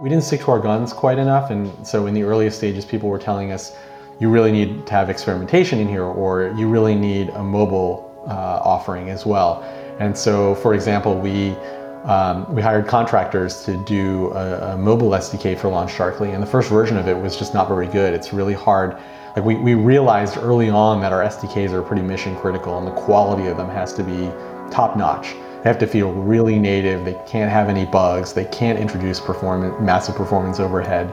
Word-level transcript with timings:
We 0.00 0.08
didn't 0.08 0.24
stick 0.24 0.40
to 0.40 0.50
our 0.50 0.58
guns 0.58 0.92
quite 0.92 1.18
enough, 1.18 1.50
and 1.50 1.86
so 1.86 2.06
in 2.06 2.14
the 2.14 2.24
earliest 2.24 2.56
stages, 2.58 2.84
people 2.84 3.08
were 3.08 3.18
telling 3.18 3.52
us, 3.52 3.76
you 4.18 4.28
really 4.28 4.50
need 4.50 4.86
to 4.88 4.92
have 4.92 5.08
experimentation 5.08 5.78
in 5.78 5.86
here, 5.86 6.02
or 6.02 6.52
you 6.56 6.68
really 6.68 6.96
need 6.96 7.28
a 7.28 7.44
mobile 7.44 8.12
uh, 8.26 8.60
offering 8.64 9.10
as 9.10 9.24
well. 9.24 9.62
And 10.00 10.16
so, 10.18 10.56
for 10.56 10.74
example, 10.74 11.16
we 11.16 11.50
um, 12.04 12.52
we 12.54 12.60
hired 12.60 12.86
contractors 12.86 13.64
to 13.64 13.82
do 13.84 14.30
a, 14.32 14.74
a, 14.74 14.76
mobile 14.76 15.10
SDK 15.10 15.56
for 15.56 15.68
LaunchDarkly, 15.68 16.34
and 16.34 16.42
the 16.42 16.46
first 16.46 16.68
version 16.68 16.98
of 16.98 17.08
it 17.08 17.16
was 17.16 17.38
just 17.38 17.54
not 17.54 17.66
very 17.66 17.86
good. 17.86 18.12
It's 18.12 18.30
really 18.30 18.52
hard. 18.52 18.98
Like 19.36 19.44
we, 19.44 19.54
we 19.54 19.74
realized 19.74 20.36
early 20.36 20.68
on 20.68 21.00
that 21.00 21.12
our 21.14 21.22
SDKs 21.22 21.70
are 21.70 21.80
pretty 21.80 22.02
mission 22.02 22.36
critical, 22.36 22.76
and 22.76 22.86
the 22.86 23.00
quality 23.00 23.46
of 23.46 23.56
them 23.56 23.70
has 23.70 23.94
to 23.94 24.02
be 24.02 24.26
top 24.70 24.98
notch. 24.98 25.34
They 25.64 25.70
have 25.70 25.78
to 25.78 25.86
feel 25.86 26.12
really 26.12 26.58
native. 26.58 27.06
They 27.06 27.18
can't 27.26 27.50
have 27.50 27.70
any 27.70 27.86
bugs. 27.86 28.34
They 28.34 28.44
can't 28.44 28.78
introduce 28.78 29.18
performance, 29.18 29.74
massive 29.80 30.14
performance 30.14 30.60
overhead. 30.60 31.10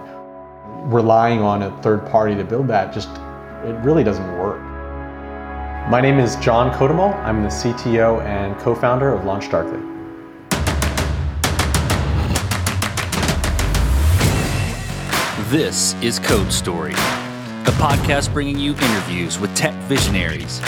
Relying 0.92 1.40
on 1.40 1.64
a 1.64 1.82
third 1.82 2.06
party 2.08 2.36
to 2.36 2.44
build 2.44 2.68
that 2.68 2.94
just 2.94 3.08
it 3.64 3.82
really 3.82 4.04
doesn't 4.04 4.38
work. 4.38 4.60
My 5.90 6.02
name 6.02 6.20
is 6.20 6.36
John 6.36 6.70
Kodumal. 6.78 7.16
I'm 7.24 7.44
the 7.44 7.48
CTO 7.48 8.22
and 8.26 8.60
co-founder 8.60 9.14
of 9.14 9.22
LaunchDarkly. 9.22 9.90
This 15.50 15.94
is 16.02 16.20
Code 16.20 16.52
Story, 16.52 16.92
a 16.92 17.74
podcast 17.80 18.34
bringing 18.34 18.60
you 18.60 18.72
interviews 18.72 19.40
with 19.40 19.56
tech 19.56 19.74
visionaries 19.88 20.60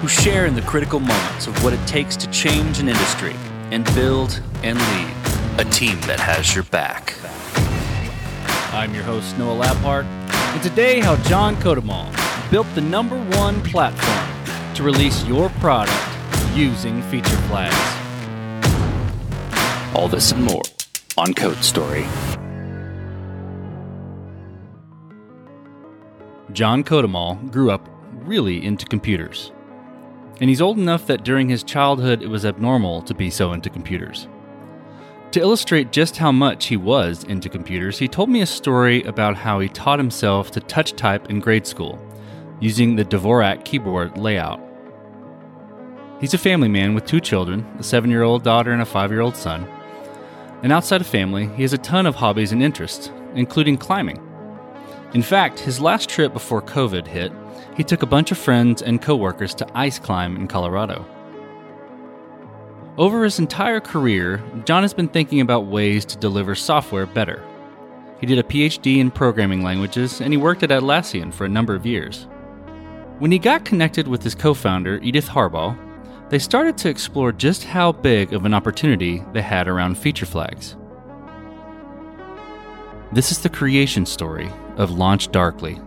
who 0.00 0.08
share 0.08 0.46
in 0.46 0.54
the 0.54 0.62
critical 0.62 0.98
moments 0.98 1.46
of 1.46 1.62
what 1.62 1.74
it 1.74 1.86
takes 1.86 2.16
to 2.16 2.30
change 2.30 2.78
an 2.78 2.88
industry 2.88 3.34
and 3.70 3.84
build 3.94 4.40
and 4.62 4.78
lead 4.78 5.14
a 5.58 5.70
team 5.70 6.00
that 6.02 6.18
has 6.18 6.54
your 6.54 6.64
back. 6.64 7.14
I'm 8.72 8.94
your 8.94 9.04
host, 9.04 9.36
Noah 9.36 9.66
Labhart, 9.66 10.04
and 10.04 10.62
today, 10.62 11.00
how 11.00 11.16
John 11.24 11.54
Kodumal 11.56 12.10
built 12.50 12.66
the 12.74 12.80
number 12.80 13.18
one 13.36 13.62
platform 13.62 14.74
to 14.74 14.82
release 14.82 15.22
your 15.26 15.50
product 15.60 15.92
using 16.54 17.02
feature 17.02 17.36
flags. 17.48 17.76
All 19.94 20.08
this 20.08 20.32
and 20.32 20.42
more 20.42 20.62
on 21.18 21.34
Code 21.34 21.62
Story. 21.62 22.06
John 26.52 26.82
Kodumal 26.84 27.50
grew 27.52 27.70
up 27.70 27.86
really 28.24 28.64
into 28.64 28.86
computers. 28.86 29.52
And 30.40 30.48
he's 30.48 30.62
old 30.62 30.78
enough 30.78 31.06
that 31.06 31.24
during 31.24 31.48
his 31.48 31.62
childhood 31.62 32.22
it 32.22 32.28
was 32.28 32.46
abnormal 32.46 33.02
to 33.02 33.14
be 33.14 33.30
so 33.30 33.52
into 33.52 33.68
computers. 33.68 34.26
To 35.32 35.40
illustrate 35.40 35.92
just 35.92 36.16
how 36.16 36.32
much 36.32 36.66
he 36.66 36.76
was 36.76 37.22
into 37.24 37.48
computers, 37.48 37.98
he 37.98 38.08
told 38.08 38.30
me 38.30 38.40
a 38.40 38.46
story 38.46 39.02
about 39.04 39.36
how 39.36 39.60
he 39.60 39.68
taught 39.68 39.98
himself 39.98 40.50
to 40.52 40.60
touch 40.60 40.94
type 40.94 41.30
in 41.30 41.38
grade 41.38 41.66
school 41.66 42.04
using 42.58 42.96
the 42.96 43.04
Dvorak 43.04 43.64
keyboard 43.64 44.18
layout. 44.18 44.60
He's 46.20 46.34
a 46.34 46.38
family 46.38 46.68
man 46.68 46.94
with 46.94 47.06
two 47.06 47.20
children 47.20 47.66
a 47.78 47.82
seven 47.82 48.10
year 48.10 48.22
old 48.22 48.42
daughter 48.42 48.72
and 48.72 48.82
a 48.82 48.86
five 48.86 49.10
year 49.10 49.20
old 49.20 49.36
son. 49.36 49.68
And 50.62 50.72
outside 50.72 51.00
of 51.00 51.06
family, 51.06 51.48
he 51.56 51.62
has 51.62 51.72
a 51.72 51.78
ton 51.78 52.06
of 52.06 52.16
hobbies 52.16 52.52
and 52.52 52.62
interests, 52.62 53.10
including 53.34 53.78
climbing. 53.78 54.20
In 55.14 55.22
fact, 55.22 55.60
his 55.60 55.80
last 55.80 56.08
trip 56.08 56.32
before 56.32 56.60
COVID 56.60 57.06
hit, 57.06 57.32
he 57.76 57.84
took 57.84 58.02
a 58.02 58.06
bunch 58.06 58.30
of 58.30 58.38
friends 58.38 58.82
and 58.82 59.00
coworkers 59.02 59.54
to 59.54 59.66
ice 59.74 59.98
climb 59.98 60.36
in 60.36 60.48
Colorado. 60.48 61.04
Over 62.98 63.24
his 63.24 63.38
entire 63.38 63.80
career, 63.80 64.42
John 64.64 64.82
has 64.82 64.92
been 64.92 65.08
thinking 65.08 65.40
about 65.40 65.66
ways 65.66 66.04
to 66.06 66.18
deliver 66.18 66.54
software 66.54 67.06
better. 67.06 67.42
He 68.20 68.26
did 68.26 68.38
a 68.38 68.42
PhD 68.42 68.98
in 68.98 69.10
programming 69.10 69.62
languages 69.62 70.20
and 70.20 70.32
he 70.32 70.36
worked 70.36 70.62
at 70.62 70.70
Atlassian 70.70 71.32
for 71.32 71.46
a 71.46 71.48
number 71.48 71.74
of 71.74 71.86
years. 71.86 72.26
When 73.18 73.32
he 73.32 73.38
got 73.38 73.64
connected 73.64 74.08
with 74.08 74.22
his 74.22 74.34
co 74.34 74.52
founder, 74.52 74.98
Edith 75.02 75.28
Harbaugh, 75.28 75.78
they 76.28 76.38
started 76.38 76.78
to 76.78 76.88
explore 76.88 77.32
just 77.32 77.64
how 77.64 77.92
big 77.92 78.32
of 78.32 78.44
an 78.44 78.54
opportunity 78.54 79.24
they 79.32 79.42
had 79.42 79.66
around 79.66 79.98
feature 79.98 80.26
flags. 80.26 80.76
This 83.12 83.32
is 83.32 83.40
the 83.40 83.48
creation 83.48 84.06
story 84.06 84.48
of 84.76 84.90
LaunchDarkly. 84.90 85.84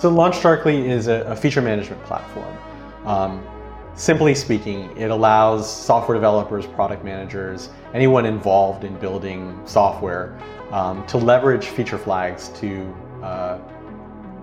So 0.00 0.10
LaunchDarkly 0.10 0.88
is 0.88 1.08
a, 1.08 1.20
a 1.26 1.36
feature 1.36 1.60
management 1.60 2.02
platform. 2.04 2.56
Um, 3.04 3.46
simply 3.94 4.34
speaking, 4.34 4.96
it 4.96 5.10
allows 5.10 5.70
software 5.70 6.14
developers, 6.14 6.66
product 6.66 7.04
managers, 7.04 7.68
anyone 7.92 8.24
involved 8.24 8.84
in 8.84 8.98
building 8.98 9.60
software 9.66 10.40
um, 10.70 11.06
to 11.06 11.18
leverage 11.18 11.66
feature 11.66 11.98
flags 11.98 12.48
to 12.60 12.96
uh, 13.22 13.58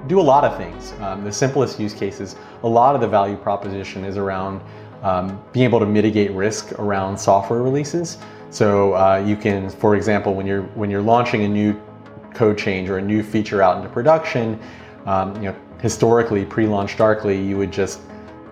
do 0.05 0.19
a 0.19 0.21
lot 0.21 0.43
of 0.43 0.55
things. 0.57 0.93
Um, 1.01 1.23
the 1.23 1.31
simplest 1.31 1.79
use 1.79 1.95
cases, 1.95 2.35
a 2.61 2.67
lot 2.67 2.93
of 2.93 3.01
the 3.01 3.07
value 3.07 3.35
proposition 3.35 4.05
is 4.05 4.15
around 4.15 4.61
um, 5.01 5.43
being 5.53 5.65
able 5.65 5.79
to 5.79 5.87
mitigate 5.87 6.29
risk 6.33 6.73
around 6.73 7.17
software 7.17 7.63
releases. 7.63 8.19
So 8.51 8.93
uh, 8.93 9.23
you 9.25 9.35
can, 9.35 9.71
for 9.71 9.95
example, 9.95 10.35
when 10.35 10.45
you're 10.45 10.63
when 10.75 10.91
you're 10.91 11.01
launching 11.01 11.45
a 11.45 11.49
new 11.49 11.81
code 12.35 12.59
change 12.59 12.89
or 12.89 12.99
a 12.99 13.01
new 13.01 13.23
feature 13.23 13.63
out 13.63 13.77
into 13.77 13.89
production, 13.89 14.59
um, 15.07 15.35
you 15.37 15.49
know, 15.49 15.55
historically 15.81 16.45
pre-LaunchDarkly, 16.45 17.47
you 17.47 17.57
would 17.57 17.71
just 17.71 18.01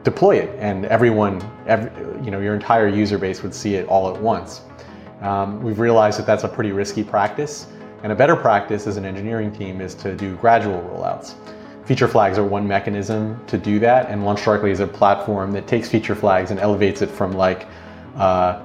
deploy 0.04 0.38
it, 0.38 0.58
and 0.60 0.86
everyone, 0.86 1.42
every, 1.68 1.92
you 2.24 2.32
know, 2.32 2.40
your 2.40 2.56
entire 2.56 2.88
user 2.88 3.18
base 3.18 3.44
would 3.44 3.54
see 3.54 3.76
it 3.76 3.88
all 3.88 4.14
at 4.14 4.22
once. 4.22 4.62
Um, 5.22 5.62
we've 5.62 5.80
realized 5.80 6.18
that 6.20 6.26
that's 6.26 6.44
a 6.44 6.48
pretty 6.48 6.72
risky 6.72 7.04
practice, 7.04 7.68
and 8.04 8.12
a 8.12 8.16
better 8.16 8.36
practice 8.36 8.88
as 8.88 8.98
an 8.98 9.06
engineering 9.06 9.52
team 9.52 9.82
is 9.82 9.94
to 9.96 10.16
do 10.16 10.36
gradual 10.38 10.82
rollouts. 10.82 11.36
Feature 11.86 12.08
flags 12.08 12.38
are 12.38 12.44
one 12.44 12.68
mechanism 12.68 13.44
to 13.48 13.58
do 13.58 13.80
that, 13.80 14.10
and 14.10 14.22
LaunchDarkly 14.22 14.72
is 14.72 14.80
a 14.80 14.88
platform 14.88 15.52
that 15.52 15.68
takes 15.68 15.90
feature 15.90 16.16
flags 16.16 16.52
and 16.52 16.60
elevates 16.60 17.02
it 17.02 17.10
from 17.10 17.34
like 17.34 17.68
uh, 18.16 18.62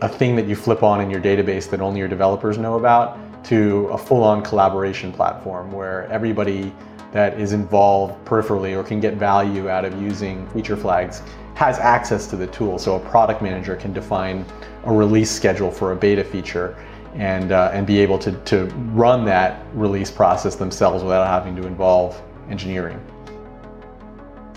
a 0.00 0.08
thing 0.08 0.34
that 0.36 0.46
you 0.46 0.56
flip 0.56 0.82
on 0.82 1.00
in 1.00 1.10
your 1.10 1.20
database 1.20 1.68
that 1.70 1.80
only 1.80 1.98
your 1.98 2.08
developers 2.08 2.56
know 2.56 2.78
about 2.78 3.18
to 3.44 3.86
a 3.88 3.98
full-on 3.98 4.42
collaboration 4.42 5.12
platform 5.12 5.70
where 5.70 6.08
everybody 6.10 6.72
that 7.14 7.40
is 7.40 7.52
involved 7.52 8.12
peripherally 8.24 8.76
or 8.76 8.82
can 8.82 8.98
get 8.98 9.14
value 9.14 9.70
out 9.70 9.84
of 9.84 10.02
using 10.02 10.46
feature 10.48 10.76
flags 10.76 11.22
has 11.54 11.78
access 11.78 12.26
to 12.26 12.36
the 12.36 12.48
tool. 12.48 12.76
So 12.76 12.96
a 12.96 13.00
product 13.08 13.40
manager 13.40 13.76
can 13.76 13.92
define 13.92 14.44
a 14.82 14.92
release 14.92 15.30
schedule 15.30 15.70
for 15.70 15.92
a 15.92 15.96
beta 15.96 16.24
feature 16.24 16.76
and, 17.14 17.52
uh, 17.52 17.70
and 17.72 17.86
be 17.86 18.00
able 18.00 18.18
to, 18.18 18.32
to 18.32 18.64
run 18.92 19.24
that 19.26 19.64
release 19.74 20.10
process 20.10 20.56
themselves 20.56 21.04
without 21.04 21.28
having 21.28 21.54
to 21.54 21.64
involve 21.68 22.20
engineering. 22.50 23.00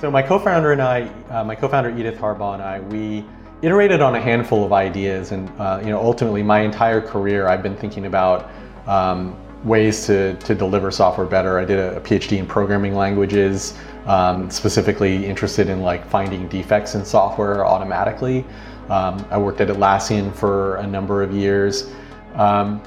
So 0.02 0.10
my 0.10 0.24
co-founder 0.24 0.72
and 0.72 0.82
I, 0.82 1.12
uh, 1.30 1.44
my 1.44 1.54
co-founder 1.54 1.96
Edith 1.96 2.18
Harbaugh 2.18 2.56
and 2.56 2.64
I, 2.64 2.80
we 2.80 3.24
iterated 3.62 4.02
on 4.02 4.16
a 4.16 4.22
handful 4.22 4.64
of 4.64 4.74
ideas, 4.74 5.32
and 5.32 5.50
uh, 5.60 5.80
you 5.84 5.90
know, 5.90 6.00
ultimately, 6.00 6.44
my 6.44 6.62
entire 6.62 7.02
career, 7.02 7.48
I've 7.48 7.64
been 7.64 7.76
thinking 7.76 8.06
about 8.06 8.50
um, 8.86 9.36
ways 9.64 10.06
to, 10.06 10.36
to 10.36 10.56
deliver 10.56 10.92
software 10.92 11.28
better. 11.28 11.60
I 11.60 11.66
did 11.66 11.80
a, 11.80 12.00
PhD 12.02 12.38
in 12.38 12.46
programming 12.46 12.96
languages, 12.96 13.78
um, 14.06 14.50
specifically 14.50 15.26
interested 15.26 15.70
in 15.70 15.82
like 15.82 16.08
finding 16.08 16.48
defects 16.48 16.96
in 16.96 17.04
software 17.04 17.66
automatically. 17.66 18.46
Um, 18.90 19.26
I 19.30 19.38
worked 19.38 19.60
at 19.62 19.68
Atlassian 19.68 20.34
for 20.34 20.78
a 20.78 20.88
number 20.88 21.24
of 21.24 21.34
years. 21.34 21.92
Um, 22.36 22.82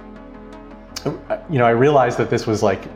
you 1.05 1.59
know, 1.59 1.67
I 1.67 1.71
realized 1.71 2.19
that 2.19 2.31
this 2.31 2.47
was 2.47 2.63
like 2.63 2.89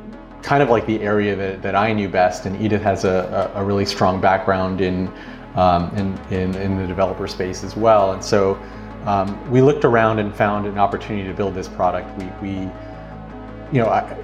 kind 0.43 0.63
of 0.63 0.69
like 0.69 0.87
the 0.87 1.01
area 1.01 1.35
that, 1.35 1.63
that 1.63 1.75
I 1.75 1.93
knew 1.93 2.09
best, 2.09 2.45
and 2.47 2.61
Edith 2.61 2.83
has 2.83 3.05
a, 3.05 3.51
a, 3.55 3.65
really 3.65 3.87
strong 3.87 4.21
background 4.21 4.83
in, 4.83 5.11
um, 5.55 5.89
in, 5.97 6.19
in, 6.31 6.55
in, 6.57 6.77
the 6.77 6.87
developer 6.87 7.27
space 7.27 7.65
as 7.65 7.77
well. 7.77 8.13
And 8.13 8.23
so 8.23 8.61
um, 9.07 9.51
we 9.51 9.63
looked 9.63 9.87
around 9.87 10.19
and 10.19 10.35
found 10.35 10.67
an 10.67 10.77
opportunity 10.79 11.27
to 11.27 11.35
build 11.35 11.55
this 11.55 11.67
product. 11.67 12.11
We, 12.19 12.27
we 12.43 12.71
you 13.75 13.81
know, 13.81 13.89
I, 13.89 14.17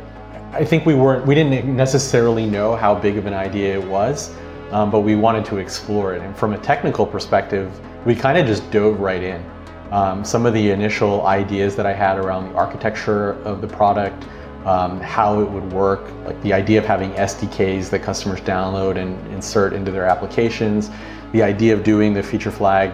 I 0.53 0.65
think 0.65 0.87
we 0.87 0.95
weren't, 0.95 1.27
we 1.27 1.35
didn't 1.35 1.75
necessarily 1.77 2.47
know 2.47 2.77
how 2.77 2.95
big 2.95 3.17
of 3.17 3.27
an 3.27 3.35
idea 3.35 3.75
it 3.75 3.85
was, 3.85 4.33
um, 4.71 4.93
but 4.93 5.01
we 5.01 5.17
wanted 5.17 5.45
to 5.47 5.57
explore 5.57 6.15
it. 6.15 6.23
And 6.23 6.37
from 6.37 6.53
a 6.53 6.59
technical 6.59 7.05
perspective, 7.05 7.69
we 8.07 8.15
kind 8.15 8.39
of 8.39 8.47
just 8.47 8.71
dove 8.71 9.01
right 9.01 9.25
in. 9.25 9.45
Um, 9.91 10.25
some 10.25 10.47
of 10.47 10.55
the 10.55 10.71
initial 10.71 11.27
ideas 11.27 11.75
that 11.75 11.85
I 11.85 11.93
had 11.93 12.17
around 12.17 12.53
the 12.53 12.55
architecture 12.57 13.33
of 13.43 13.61
the 13.61 13.67
product, 13.67 14.25
um, 14.67 15.01
how 15.01 15.41
it 15.41 15.51
would 15.51 15.73
work, 15.73 16.13
like 16.25 16.41
the 16.43 16.53
idea 16.53 16.79
of 16.79 16.85
having 16.85 17.11
SDKs 17.15 17.91
that 17.91 18.05
customers 18.05 18.41
download 18.43 18.99
and 18.99 19.19
insert 19.35 19.73
into 19.73 19.91
their 19.91 20.05
applications, 20.05 20.91
the 21.33 21.43
idea 21.43 21.75
of 21.75 21.83
doing 21.83 22.15
the 22.15 22.23
feature 22.23 22.53
flag 22.53 22.93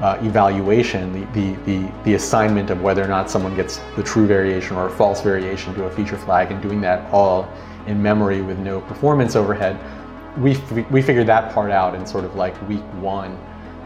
uh, 0.00 0.18
evaluation, 0.22 1.12
the, 1.12 1.24
the, 1.32 1.54
the, 1.64 1.92
the, 2.04 2.14
assignment 2.14 2.70
of 2.70 2.82
whether 2.82 3.02
or 3.02 3.08
not 3.08 3.30
someone 3.30 3.54
gets 3.54 3.80
the 3.96 4.02
true 4.02 4.26
variation 4.26 4.76
or 4.76 4.86
a 4.86 4.90
false 4.90 5.20
variation 5.20 5.74
to 5.74 5.84
a 5.84 5.90
feature 5.90 6.18
flag 6.18 6.50
and 6.50 6.60
doing 6.60 6.80
that 6.80 7.10
all 7.12 7.48
in 7.86 8.02
memory 8.02 8.42
with 8.42 8.58
no 8.58 8.80
performance 8.82 9.36
overhead, 9.36 9.78
we, 10.38 10.56
we 10.90 11.00
figured 11.00 11.26
that 11.26 11.52
part 11.52 11.70
out 11.70 11.94
in 11.94 12.04
sort 12.06 12.24
of 12.24 12.34
like 12.34 12.54
week 12.68 12.82
one. 13.00 13.38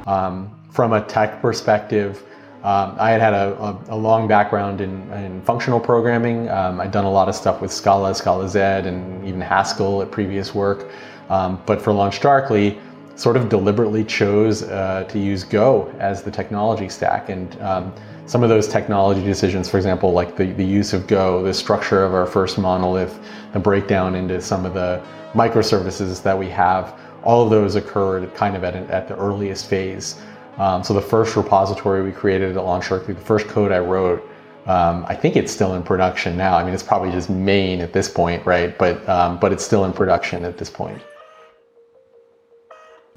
Um, 0.06 0.50
from 0.70 0.92
a 0.92 1.00
tech 1.04 1.40
perspective, 1.42 2.24
Um, 2.64 2.96
I 2.98 3.10
had 3.12 3.20
had 3.20 3.34
a, 3.34 3.54
a, 3.62 3.94
a 3.94 3.96
long 3.96 4.26
background 4.26 4.80
in, 4.80 5.08
in 5.12 5.42
functional 5.42 5.78
programming. 5.78 6.48
Um, 6.50 6.80
I'd 6.80 6.90
done 6.90 7.04
a 7.04 7.10
lot 7.10 7.28
of 7.28 7.36
stuff 7.36 7.60
with 7.60 7.70
Scala, 7.70 8.10
Scalaz, 8.12 8.56
and 8.56 9.24
even 9.24 9.40
Haskell 9.40 10.02
at 10.02 10.10
previous 10.10 10.54
work. 10.54 10.90
Um, 11.30 11.62
but 11.66 11.80
for 11.80 11.92
LaunchDarkly, 11.92 12.76
sort 13.18 13.36
of 13.36 13.48
deliberately 13.48 14.04
chose 14.04 14.62
uh, 14.62 15.02
to 15.08 15.18
use 15.18 15.42
Go 15.42 15.92
as 15.98 16.22
the 16.22 16.30
technology 16.30 16.88
stack. 16.88 17.30
And 17.30 17.60
um, 17.60 17.92
some 18.26 18.44
of 18.44 18.48
those 18.48 18.68
technology 18.68 19.24
decisions, 19.24 19.68
for 19.68 19.76
example, 19.76 20.12
like 20.12 20.36
the, 20.36 20.52
the 20.52 20.64
use 20.64 20.92
of 20.92 21.08
Go, 21.08 21.42
the 21.42 21.52
structure 21.52 22.04
of 22.04 22.14
our 22.14 22.26
first 22.26 22.58
monolith, 22.58 23.18
the 23.52 23.58
breakdown 23.58 24.14
into 24.14 24.40
some 24.40 24.64
of 24.64 24.72
the 24.72 25.02
microservices 25.32 26.22
that 26.22 26.38
we 26.38 26.48
have, 26.50 26.96
all 27.24 27.42
of 27.42 27.50
those 27.50 27.74
occurred 27.74 28.32
kind 28.36 28.54
of 28.54 28.62
at, 28.62 28.76
an, 28.76 28.88
at 28.88 29.08
the 29.08 29.16
earliest 29.16 29.66
phase. 29.66 30.20
Um, 30.56 30.84
so 30.84 30.94
the 30.94 31.02
first 31.02 31.34
repository 31.34 32.04
we 32.04 32.12
created 32.12 32.56
at 32.56 32.62
LaunchDarkly, 32.62 33.06
the 33.06 33.14
first 33.14 33.48
code 33.48 33.72
I 33.72 33.80
wrote, 33.80 34.22
um, 34.66 35.04
I 35.08 35.16
think 35.16 35.34
it's 35.34 35.50
still 35.50 35.74
in 35.74 35.82
production 35.82 36.36
now. 36.36 36.56
I 36.56 36.62
mean, 36.62 36.72
it's 36.72 36.84
probably 36.84 37.10
just 37.10 37.30
main 37.30 37.80
at 37.80 37.92
this 37.92 38.08
point, 38.08 38.46
right? 38.46 38.78
But 38.78 39.08
um, 39.08 39.40
but 39.40 39.50
it's 39.50 39.64
still 39.64 39.86
in 39.86 39.92
production 39.92 40.44
at 40.44 40.56
this 40.56 40.70
point. 40.70 41.02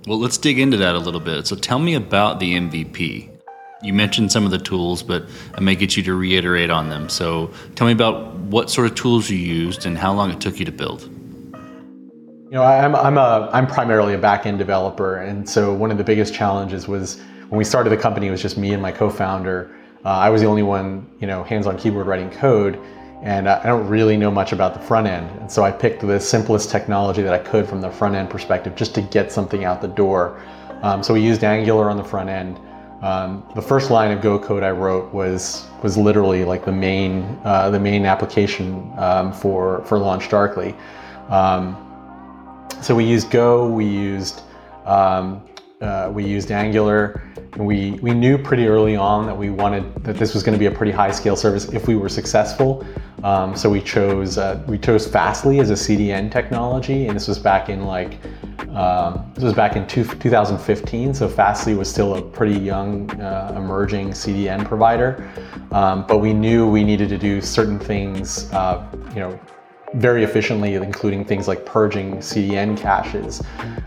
Well, 0.08 0.18
let's 0.18 0.40
dig 0.40 0.58
into 0.58 0.78
that 0.78 0.96
a 0.96 1.00
little 1.00 1.20
bit. 1.20 1.46
So 1.46 1.56
tell 1.56 1.78
me 1.78 1.94
about 1.94 2.40
the 2.40 2.56
MVP. 2.56 3.30
You 3.84 3.94
mentioned 3.94 4.32
some 4.32 4.46
of 4.46 4.52
the 4.52 4.58
tools, 4.58 5.04
but 5.04 5.26
I 5.54 5.62
may 5.62 5.76
get 5.76 5.96
you 5.96 6.02
to 6.04 6.16
reiterate 6.16 6.72
on 6.72 6.90
them. 6.90 7.08
So 7.08 7.52
tell 7.76 7.86
me 7.86 7.94
about 7.94 8.34
what 8.36 8.72
sort 8.72 8.88
of 8.88 8.96
tools 8.96 9.30
you 9.30 9.38
used 9.38 9.86
and 9.86 9.98
how 9.98 10.12
long 10.14 10.32
it 10.32 10.42
took 10.42 10.58
you 10.58 10.66
to 10.66 10.72
build. 10.72 11.04
You 11.04 12.58
know, 12.58 12.64
I'm, 12.64 12.96
I'm, 12.96 13.18
a, 13.18 13.50
I'm 13.54 13.68
primarily 13.68 14.14
a 14.14 14.18
back-end 14.18 14.58
developer, 14.58 15.18
and 15.18 15.48
so 15.48 15.74
one 15.74 15.92
of 15.92 15.98
the 15.98 16.04
biggest 16.04 16.34
challenges 16.34 16.88
was 16.88 17.22
when 17.50 17.58
we 17.58 17.64
started 17.64 17.92
the 17.92 17.98
company, 17.98 18.28
it 18.28 18.32
was 18.32 18.42
just 18.42 18.58
me 18.58 18.74
and 18.74 18.82
my 18.82 18.92
co-founder. 18.92 19.74
Uh, 20.04 20.10
I 20.10 20.30
was 20.30 20.42
the 20.42 20.48
only 20.48 20.64
one, 20.64 21.10
you 21.20 21.28
know, 21.28 21.44
hands-on 21.44 21.78
keyboard 21.78 22.08
writing 22.08 22.30
code, 22.30 22.80
and 23.22 23.48
I 23.48 23.64
don't 23.64 23.88
really 23.88 24.18
know 24.18 24.32
much 24.32 24.52
about 24.52 24.74
the 24.74 24.80
front 24.80 25.08
end. 25.08 25.30
And 25.40 25.52
so 25.52 25.64
I 25.64 25.72
picked 25.72 26.02
the 26.02 26.20
simplest 26.20 26.72
technology 26.72 27.22
that 27.22 27.34
I 27.34 27.38
could 27.38 27.68
from 27.68 27.80
the 27.80 27.92
front 27.92 28.16
end 28.16 28.30
perspective 28.30 28.76
just 28.76 28.96
to 28.96 29.02
get 29.02 29.32
something 29.32 29.64
out 29.64 29.82
the 29.82 29.88
door. 29.88 30.42
Um, 30.82 31.04
so 31.04 31.14
we 31.14 31.22
used 31.22 31.44
Angular 31.44 31.90
on 31.90 31.98
the 31.98 32.04
front 32.04 32.30
end. 32.30 32.60
Um, 33.04 33.44
the 33.56 33.62
first 33.62 33.92
line 33.92 34.12
of 34.12 34.22
Go 34.22 34.38
code 34.40 34.64
I 34.64 34.72
wrote 34.72 35.12
was 35.14 35.66
was 35.82 35.98
literally 35.98 36.44
like 36.44 36.66
the 36.66 36.72
main 36.72 37.40
uh, 37.44 37.70
the 37.72 37.80
main 37.80 38.06
application 38.06 38.92
um, 38.98 39.34
for 39.34 39.84
for 39.86 39.98
LaunchDarkly. 39.98 40.76
Um, 41.30 41.78
so 42.82 42.96
we 42.96 43.04
used 43.04 43.32
Go, 43.32 43.68
we 43.68 43.86
used 43.86 44.42
um, 44.86 45.44
uh, 45.82 46.12
we 46.14 46.24
used 46.24 46.52
Angular, 46.52 47.22
and 47.54 47.66
we, 47.66 47.92
we 48.02 48.14
knew 48.14 48.38
pretty 48.38 48.68
early 48.68 48.96
on 48.96 49.26
that 49.26 49.38
we 49.38 49.50
wanted 49.50 49.94
that 50.04 50.16
this 50.16 50.34
was 50.34 50.44
going 50.44 50.54
to 50.54 50.60
be 50.60 50.68
a 50.68 50.72
pretty 50.72 50.92
high 50.92 51.12
scale 51.12 51.36
service 51.36 51.66
if 51.74 51.88
we 51.88 51.96
were 51.96 52.10
successful. 52.10 52.86
Um, 53.24 53.56
so 53.56 53.70
we 53.70 53.82
chose 53.82 54.38
uh, 54.38 54.64
we 54.68 54.78
chose 54.78 55.08
Fastly 55.08 55.60
as 55.60 55.70
a 55.70 55.74
CDN 55.74 56.32
technology, 56.32 57.08
and 57.08 57.16
this 57.16 57.28
was 57.28 57.38
back 57.38 57.70
in 57.70 57.86
like 57.86 58.18
um, 58.74 59.32
this 59.36 59.44
was 59.44 59.54
back 59.54 59.76
in 59.76 59.86
two, 59.86 60.04
2015. 60.04 61.14
So 61.14 61.28
Fastly 61.28 61.76
was 61.76 61.90
still 61.90 62.16
a 62.16 62.22
pretty 62.22 62.58
young, 62.58 63.12
uh, 63.20 63.54
emerging 63.58 64.12
CDN 64.12 64.66
provider, 64.66 65.30
um, 65.72 66.06
but 66.08 66.20
we 66.20 66.34
knew 66.34 66.70
we 66.70 66.84
needed 66.84 67.10
to 67.10 67.18
do 67.18 67.42
certain 67.42 67.78
things, 67.78 68.52
uh, 68.54 68.88
you 69.10 69.20
know, 69.20 69.40
very 69.96 70.24
efficiently, 70.24 70.76
including 70.76 71.26
things 71.26 71.48
like 71.48 71.66
purging 71.66 72.18
CDN 72.18 72.78
caches. 72.78 73.42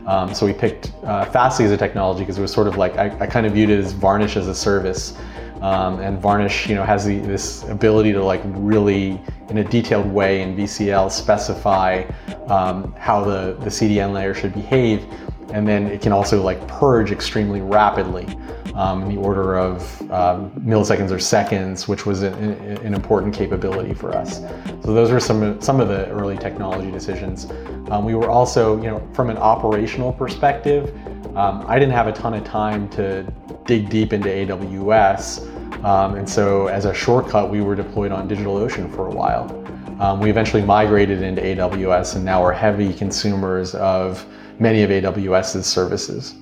Um, 0.07 0.35
so 0.35 0.45
we 0.47 0.53
picked 0.53 0.93
uh, 1.05 1.25
Fastly 1.27 1.65
as 1.65 1.71
a 1.71 1.77
technology 1.77 2.21
because 2.21 2.39
it 2.39 2.43
was 2.43 2.53
sort 2.53 2.67
of 2.67 2.77
like 2.77 2.97
I, 2.97 3.07
I, 3.21 3.27
kind 3.27 3.47
of 3.47 3.55
viewed 3.55 3.71
it 3.71 3.79
as 3.79 3.93
Varnish 3.93 4.37
as 4.37 4.47
a 4.47 4.55
service. 4.55 5.17
Um, 5.63 6.01
and 6.01 6.21
Varnish, 6.21 6.69
you 6.69 6.75
know, 6.75 6.83
has 6.83 7.07
the, 7.07 7.21
this 7.21 7.63
ability 7.65 8.13
to 8.13 8.23
like 8.23 8.43
really, 8.45 9.19
in 9.49 9.59
a 9.59 9.65
detailed 9.65 10.07
way 10.07 10.43
in 10.43 10.55
VCL, 10.55 11.11
specify 11.11 12.05
um, 12.49 12.93
how 12.99 13.25
the, 13.25 13.57
the 13.61 13.71
CDN 13.71 14.13
layer 14.13 14.35
should 14.35 14.53
behave, 14.53 15.07
and 15.53 15.67
then 15.67 15.87
it 15.87 16.03
can 16.03 16.13
also 16.13 16.43
like 16.43 16.67
purge 16.69 17.13
extremely 17.13 17.63
rapidly 17.63 18.27
um, 18.75 19.03
in 19.03 19.09
the 19.09 19.17
order 19.17 19.57
of 19.57 20.01
um, 20.11 20.51
milliseconds 20.53 21.11
or 21.11 21.19
seconds, 21.19 21.87
which 21.87 22.07
was 22.07 22.23
an, 22.23 22.35
an, 22.35 22.95
important 22.95 23.33
capability 23.33 23.95
for 23.95 24.15
us. 24.17 24.41
So 24.83 24.93
those 24.93 25.11
were 25.11 25.21
some 25.21 25.61
some 25.61 25.81
of 25.81 25.89
the 25.89 26.09
early 26.09 26.37
technology 26.37 26.91
decisions. 26.91 27.47
Um, 27.91 28.05
we 28.05 28.15
were 28.15 28.31
also, 28.31 28.77
you 28.77 28.89
know, 28.89 29.07
from 29.13 29.31
an 29.31 29.37
operational 29.37 30.13
perspective, 30.13 30.95
um, 31.37 31.65
I 31.69 31.79
didn't 31.79 31.95
have 31.95 32.07
a 32.07 32.13
ton 32.13 32.35
of 32.35 32.45
time 32.45 32.89
to 32.91 33.23
dig 33.67 33.89
deep 33.89 34.13
into 34.13 34.29
AWS, 34.29 35.85
um, 35.85 36.15
and 36.17 36.29
so 36.29 36.67
as 36.67 36.85
a 36.85 36.95
shortcut, 36.95 37.51
we 37.51 37.61
were 37.61 37.75
deployed 37.75 38.13
on 38.13 38.29
DigitalOcean 38.29 38.95
for 38.95 39.07
a 39.07 39.11
while. 39.11 39.61
Um, 40.01 40.19
we 40.19 40.29
eventually 40.29 40.63
migrated 40.63 41.23
into 41.23 41.41
AWS, 41.41 42.17
and 42.17 42.25
now 42.25 42.43
we're 42.43 42.53
heavy 42.53 42.93
consumers 42.93 43.77
of 43.77 44.27
many 44.59 44.83
of 44.83 44.91
AWS's 44.91 45.67
services. 45.67 46.35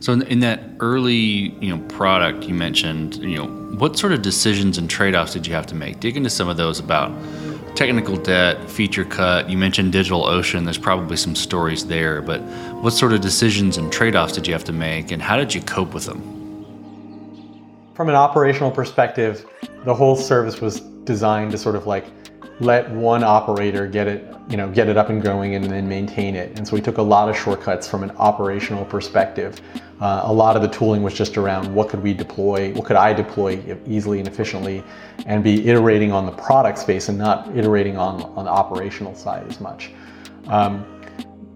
So 0.00 0.14
in, 0.14 0.40
that 0.40 0.60
early, 0.80 1.54
you 1.60 1.76
know, 1.76 1.78
product 1.88 2.44
you 2.44 2.54
mentioned, 2.54 3.16
you 3.16 3.36
know, 3.36 3.46
what 3.76 3.98
sort 3.98 4.12
of 4.12 4.22
decisions 4.22 4.78
and 4.78 4.88
trade-offs 4.88 5.34
did 5.34 5.46
you 5.46 5.52
have 5.52 5.66
to 5.66 5.74
make? 5.74 6.00
Dig 6.00 6.16
into 6.16 6.30
some 6.30 6.48
of 6.48 6.56
those 6.56 6.80
about 6.80 7.12
technical 7.76 8.16
debt, 8.16 8.70
feature 8.70 9.04
cut. 9.04 9.50
You 9.50 9.58
mentioned 9.58 9.92
DigitalOcean. 9.92 10.64
There's 10.64 10.78
probably 10.78 11.18
some 11.18 11.36
stories 11.36 11.86
there, 11.86 12.22
but 12.22 12.40
what 12.82 12.92
sort 12.92 13.12
of 13.12 13.20
decisions 13.20 13.76
and 13.76 13.92
trade-offs 13.92 14.32
did 14.32 14.46
you 14.46 14.54
have 14.54 14.64
to 14.64 14.72
make, 14.72 15.12
and 15.12 15.20
how 15.20 15.36
did 15.36 15.54
you 15.54 15.60
cope 15.60 15.92
with 15.92 16.06
them? 16.06 16.20
From 17.94 18.08
an 18.08 18.14
operational 18.14 18.70
perspective, 18.70 19.44
the 19.84 19.94
whole 19.94 20.16
service 20.16 20.62
was 20.62 20.80
designed 20.80 21.52
to 21.52 21.58
sort 21.58 21.76
of 21.76 21.86
like 21.86 22.06
let 22.60 22.90
one 22.90 23.24
operator 23.24 23.86
get 23.86 24.06
it, 24.06 24.32
you 24.48 24.56
know, 24.56 24.68
get 24.68 24.88
it 24.88 24.96
up 24.96 25.08
and 25.08 25.22
going 25.22 25.54
and 25.54 25.64
then 25.64 25.88
maintain 25.88 26.36
it. 26.36 26.56
And 26.58 26.68
so 26.68 26.74
we 26.74 26.82
took 26.82 26.98
a 26.98 27.02
lot 27.02 27.28
of 27.28 27.36
shortcuts 27.36 27.88
from 27.88 28.02
an 28.02 28.10
operational 28.12 28.84
perspective. 28.84 29.60
Uh, 30.00 30.22
a 30.24 30.32
lot 30.32 30.56
of 30.56 30.62
the 30.62 30.68
tooling 30.68 31.02
was 31.02 31.14
just 31.14 31.36
around 31.38 31.74
what 31.74 31.88
could 31.88 32.02
we 32.02 32.12
deploy, 32.12 32.72
what 32.74 32.84
could 32.84 32.96
I 32.96 33.12
deploy 33.12 33.62
easily 33.86 34.18
and 34.18 34.28
efficiently, 34.28 34.84
and 35.26 35.42
be 35.42 35.66
iterating 35.66 36.12
on 36.12 36.26
the 36.26 36.32
product 36.32 36.78
space 36.78 37.08
and 37.08 37.18
not 37.18 37.54
iterating 37.56 37.96
on, 37.96 38.22
on 38.22 38.44
the 38.44 38.50
operational 38.50 39.14
side 39.14 39.46
as 39.48 39.60
much. 39.60 39.90
Um, 40.46 40.86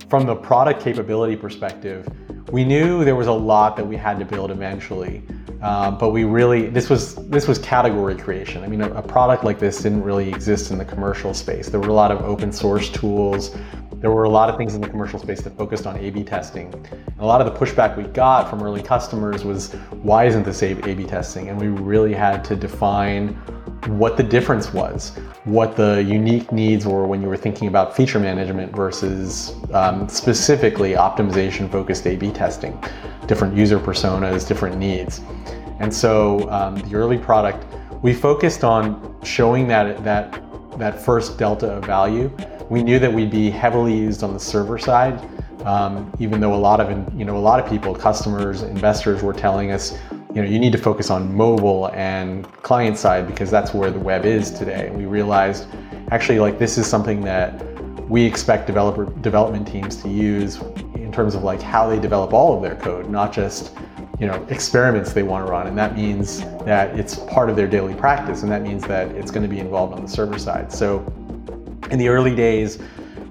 from 0.09 0.27
the 0.27 0.37
product 0.37 0.83
capability 0.83 1.37
perspective, 1.37 2.07
we 2.55 2.62
knew 2.62 3.05
there 3.05 3.17
was 3.17 3.27
a 3.27 3.33
lot 3.33 3.77
that 3.77 3.85
we 3.85 3.97
had 3.97 4.17
to 4.21 4.25
build 4.25 4.53
eventually. 4.53 5.25
Um, 5.61 5.99
but 5.99 6.11
we 6.11 6.23
really 6.23 6.69
this 6.69 6.88
was 6.88 7.17
this 7.28 7.49
was 7.49 7.59
category 7.59 8.14
creation. 8.14 8.62
I 8.62 8.69
mean, 8.69 8.81
a, 8.81 8.93
a, 8.93 9.02
product 9.02 9.43
like 9.43 9.59
this 9.59 9.83
didn't 9.83 10.05
really 10.05 10.28
exist 10.28 10.71
in 10.71 10.78
the 10.78 10.85
commercial 10.85 11.35
space. 11.35 11.69
There 11.69 11.81
were 11.81 11.88
a 11.88 11.99
lot 12.05 12.12
of 12.12 12.23
open 12.23 12.52
source 12.52 12.90
tools. 12.90 13.57
There 13.95 14.12
were 14.12 14.25
a 14.25 14.28
lot 14.28 14.50
of 14.50 14.57
things 14.57 14.76
in 14.76 14.83
the 14.83 14.88
commercial 14.88 15.19
space 15.19 15.40
that 15.40 15.57
focused 15.57 15.85
on 15.85 15.97
A/B 15.97 16.23
testing. 16.23 16.73
And 16.75 17.19
a 17.19 17.26
lot 17.26 17.40
of 17.40 17.52
the 17.52 17.59
pushback 17.59 17.97
we 17.97 18.05
got 18.05 18.49
from 18.49 18.62
early 18.62 18.83
customers 18.83 19.45
was, 19.45 19.73
"Why 20.02 20.26
isn't 20.26 20.45
this 20.45 20.62
A/B 20.62 21.07
testing?" 21.07 21.49
And 21.49 21.61
we 21.61 21.67
really 21.67 22.14
had 22.14 22.45
to 22.45 22.55
define 22.55 23.37
what 23.87 24.17
the 24.17 24.23
difference 24.23 24.73
was, 24.73 25.11
what 25.45 25.76
the 25.76 26.03
unique 26.03 26.50
needs 26.53 26.87
were 26.87 27.07
when 27.07 27.21
you 27.21 27.29
were 27.29 27.37
thinking 27.37 27.69
about 27.69 27.95
feature 27.95 28.19
management 28.19 28.75
versus 28.75 29.55
um, 29.73 30.09
specifically 30.09 30.93
optimization 30.93 31.71
focused 31.71 32.07
A 32.07 32.17
B 32.17 32.31
testing, 32.31 32.83
different 33.26 33.57
user 33.57 33.79
personas, 33.79 34.47
different 34.47 34.79
needs. 34.79 35.21
And 35.81 35.93
so 35.93 36.49
um, 36.50 36.76
the 36.76 36.95
early 36.95 37.19
product, 37.19 37.67
we 38.03 38.14
focused 38.14 38.64
on 38.64 39.17
showing 39.23 39.69
that, 39.69 40.03
that, 40.05 40.43
that 40.79 41.00
first 41.00 41.38
delta 41.38 41.73
of 41.73 41.85
value. 41.85 42.31
We 42.71 42.83
knew 42.83 42.99
that 42.99 43.12
we'd 43.12 43.31
be 43.31 43.50
heavily 43.50 43.95
used 43.95 44.23
on 44.23 44.33
the 44.33 44.41
server 44.41 44.79
side, 44.79 45.21
um, 45.67 46.11
even 46.19 46.41
though 46.41 46.55
a 46.55 46.57
lot 46.57 46.81
of 46.81 46.88
you 47.19 47.25
know 47.25 47.37
a 47.37 47.38
lot 47.38 47.61
of 47.61 47.69
people, 47.69 47.95
customers, 47.95 48.62
investors 48.62 49.23
were 49.23 49.33
telling 49.33 49.71
us, 49.71 49.99
you 50.35 50.43
know, 50.43 50.49
you 50.49 50.59
need 50.59 50.73
to 50.73 50.79
focus 50.79 51.11
on 51.11 51.33
mobile 51.33 51.91
and 51.95 52.50
client 52.62 52.99
side 52.99 53.29
because 53.29 53.53
that's 53.53 53.73
where 53.73 53.93
the 53.93 54.00
web 54.00 54.25
is 54.25 54.50
today. 54.50 54.91
We 54.91 55.07
realized 55.07 55.69
actually 56.11 56.41
like 56.41 56.59
this 56.59 56.76
is 56.76 56.88
something 56.88 57.21
that 57.21 57.62
we 58.09 58.25
expect 58.25 58.67
developer 58.67 59.05
development 59.05 59.69
teams 59.69 59.95
to 60.03 60.09
use 60.09 60.61
in 60.97 61.12
terms 61.12 61.37
of 61.37 61.45
like 61.45 61.62
how 61.62 61.88
they 61.88 62.00
develop 62.00 62.33
all 62.33 62.57
of 62.57 62.62
their 62.62 62.75
code, 62.75 63.09
not 63.09 63.33
just 63.33 63.75
you 64.19 64.26
know 64.26 64.45
experiments 64.50 65.12
they 65.12 65.23
want 65.23 65.47
to 65.47 65.50
run. 65.50 65.69
And 65.69 65.79
that 65.79 65.95
means 65.95 66.41
that 66.64 66.99
it's 66.99 67.14
part 67.14 67.49
of 67.49 67.55
their 67.55 67.69
daily 67.69 67.95
practice 67.95 68.43
and 68.43 68.50
that 68.50 68.62
means 68.62 68.83
that 68.88 69.09
it's 69.12 69.31
going 69.31 69.45
to 69.45 69.49
be 69.49 69.61
involved 69.61 69.95
on 69.95 70.03
the 70.03 70.09
server 70.09 70.38
side. 70.38 70.73
So 70.73 70.99
in 71.93 71.99
the 71.99 72.09
early 72.09 72.35
days 72.35 72.81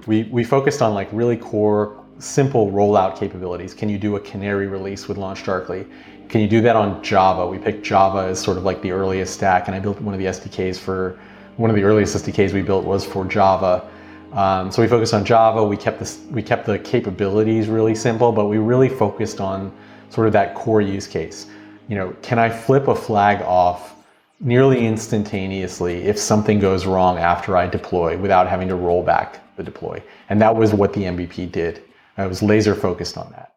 we, 0.08 0.24
we 0.24 0.46
focused 0.46 0.82
on 0.82 0.94
like 0.94 1.10
really 1.12 1.36
core 1.36 2.02
simple 2.20 2.72
rollout 2.72 3.18
capabilities. 3.18 3.74
Can 3.74 3.90
you 3.90 3.98
do 3.98 4.16
a 4.16 4.20
canary 4.20 4.68
release 4.68 5.08
with 5.08 5.18
LaunchDarkly 5.18 5.86
can 6.30 6.42
you 6.42 6.48
do 6.48 6.62
that 6.62 6.76
on 6.76 7.04
Java? 7.04 7.48
We 7.48 7.58
picked 7.58 7.84
Java 7.84 8.30
as 8.30 8.40
sort 8.40 8.58
of 8.58 8.64
like 8.64 8.82
the 8.82 8.92
earliest 8.92 9.34
stack, 9.34 9.68
and 9.68 9.76
I 9.76 9.80
built 9.80 10.00
one 10.02 10.14
of 10.14 10.20
the 10.20 10.28
SDKs 10.28 10.80
for 10.80 11.20
one 11.58 11.70
of 11.70 11.76
the 11.76 11.84
earliest 11.84 12.16
SDKs 12.16 12.54
we 12.54 12.62
built 12.62 12.86
was 12.86 13.06
for 13.06 13.26
Java. 13.26 13.88
Um, 14.34 14.72
so 14.72 14.82
we 14.82 14.88
focused 14.88 15.14
on 15.14 15.24
Java. 15.24 15.64
We 15.64 15.78
kept 15.78 16.00
this, 16.00 16.20
we 16.32 16.42
kept 16.42 16.66
the 16.66 16.80
capabilities 16.80 17.68
really 17.68 17.94
simple, 17.94 18.32
but 18.32 18.46
we 18.46 18.58
really 18.58 18.90
focused 18.90 19.40
on 19.40 19.72
sort 20.10 20.28
of 20.28 20.34
that 20.34 20.56
core 20.56 20.82
use 20.82 21.08
case. 21.08 21.48
you 21.88 21.98
know, 21.98 22.16
can 22.22 22.40
I 22.40 22.50
flip 22.50 22.88
a 22.88 22.96
flag 22.96 23.42
off 23.42 23.96
nearly 24.40 24.86
instantaneously 24.86 26.04
if 26.04 26.18
something 26.18 26.60
goes 26.60 26.86
wrong 26.86 27.18
after 27.18 27.58
I 27.58 27.68
deploy 27.68 28.18
without 28.18 28.48
having 28.48 28.68
to 28.70 28.76
roll 28.76 29.04
back 29.04 29.56
the 29.58 29.64
deploy? 29.64 30.02
And 30.30 30.42
that 30.42 30.56
was 30.56 30.74
what 30.74 30.94
the 30.94 31.04
MVP 31.04 31.52
did. 31.52 31.84
I 32.18 32.28
was 32.28 32.42
laser 32.42 32.76
focused 32.76 33.18
on 33.18 33.32
that. 33.32 33.53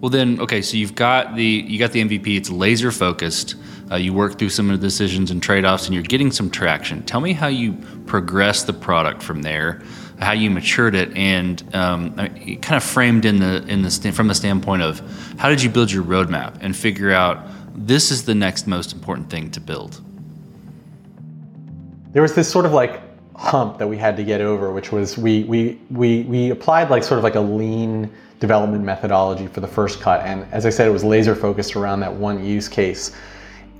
Well, 0.00 0.10
then, 0.10 0.40
okay, 0.40 0.62
so 0.62 0.76
you've 0.76 0.94
got 0.94 1.34
the 1.34 1.44
you 1.44 1.78
got 1.78 1.90
the 1.90 2.04
MVP. 2.04 2.36
It's 2.36 2.50
laser 2.50 2.92
focused. 2.92 3.56
Uh, 3.90 3.96
you 3.96 4.12
work 4.12 4.38
through 4.38 4.50
some 4.50 4.70
of 4.70 4.80
the 4.80 4.86
decisions 4.86 5.30
and 5.30 5.42
trade 5.42 5.64
offs, 5.64 5.86
and 5.86 5.94
you're 5.94 6.04
getting 6.04 6.30
some 6.30 6.50
traction. 6.50 7.02
Tell 7.04 7.20
me 7.20 7.32
how 7.32 7.48
you 7.48 7.72
progress 8.06 8.62
the 8.62 8.72
product 8.72 9.22
from 9.22 9.42
there, 9.42 9.82
how 10.20 10.32
you 10.32 10.50
matured 10.50 10.94
it, 10.94 11.16
and 11.16 11.62
um, 11.74 12.14
kind 12.14 12.74
of 12.74 12.84
framed 12.84 13.24
in 13.24 13.40
the 13.40 13.64
in 13.66 13.82
the 13.82 14.12
from 14.12 14.28
the 14.28 14.34
standpoint 14.36 14.82
of 14.82 15.00
how 15.36 15.48
did 15.48 15.62
you 15.62 15.70
build 15.70 15.90
your 15.90 16.04
roadmap 16.04 16.58
and 16.60 16.76
figure 16.76 17.10
out 17.10 17.48
this 17.74 18.12
is 18.12 18.24
the 18.24 18.34
next 18.34 18.68
most 18.68 18.92
important 18.92 19.30
thing 19.30 19.50
to 19.50 19.60
build. 19.60 20.00
There 22.12 22.22
was 22.22 22.34
this 22.34 22.48
sort 22.48 22.66
of 22.66 22.72
like 22.72 23.00
hump 23.36 23.78
that 23.78 23.88
we 23.88 23.96
had 23.96 24.16
to 24.16 24.22
get 24.22 24.40
over, 24.40 24.70
which 24.70 24.92
was 24.92 25.18
we 25.18 25.42
we 25.44 25.80
we 25.90 26.22
we 26.22 26.50
applied 26.50 26.88
like 26.88 27.02
sort 27.02 27.18
of 27.18 27.24
like 27.24 27.34
a 27.34 27.40
lean 27.40 28.12
development 28.40 28.84
methodology 28.84 29.46
for 29.46 29.60
the 29.60 29.68
first 29.68 30.00
cut. 30.00 30.20
And 30.24 30.46
as 30.52 30.64
I 30.66 30.70
said, 30.70 30.86
it 30.86 30.92
was 30.92 31.04
laser 31.04 31.34
focused 31.34 31.76
around 31.76 32.00
that 32.00 32.12
one 32.12 32.44
use 32.44 32.68
case. 32.68 33.12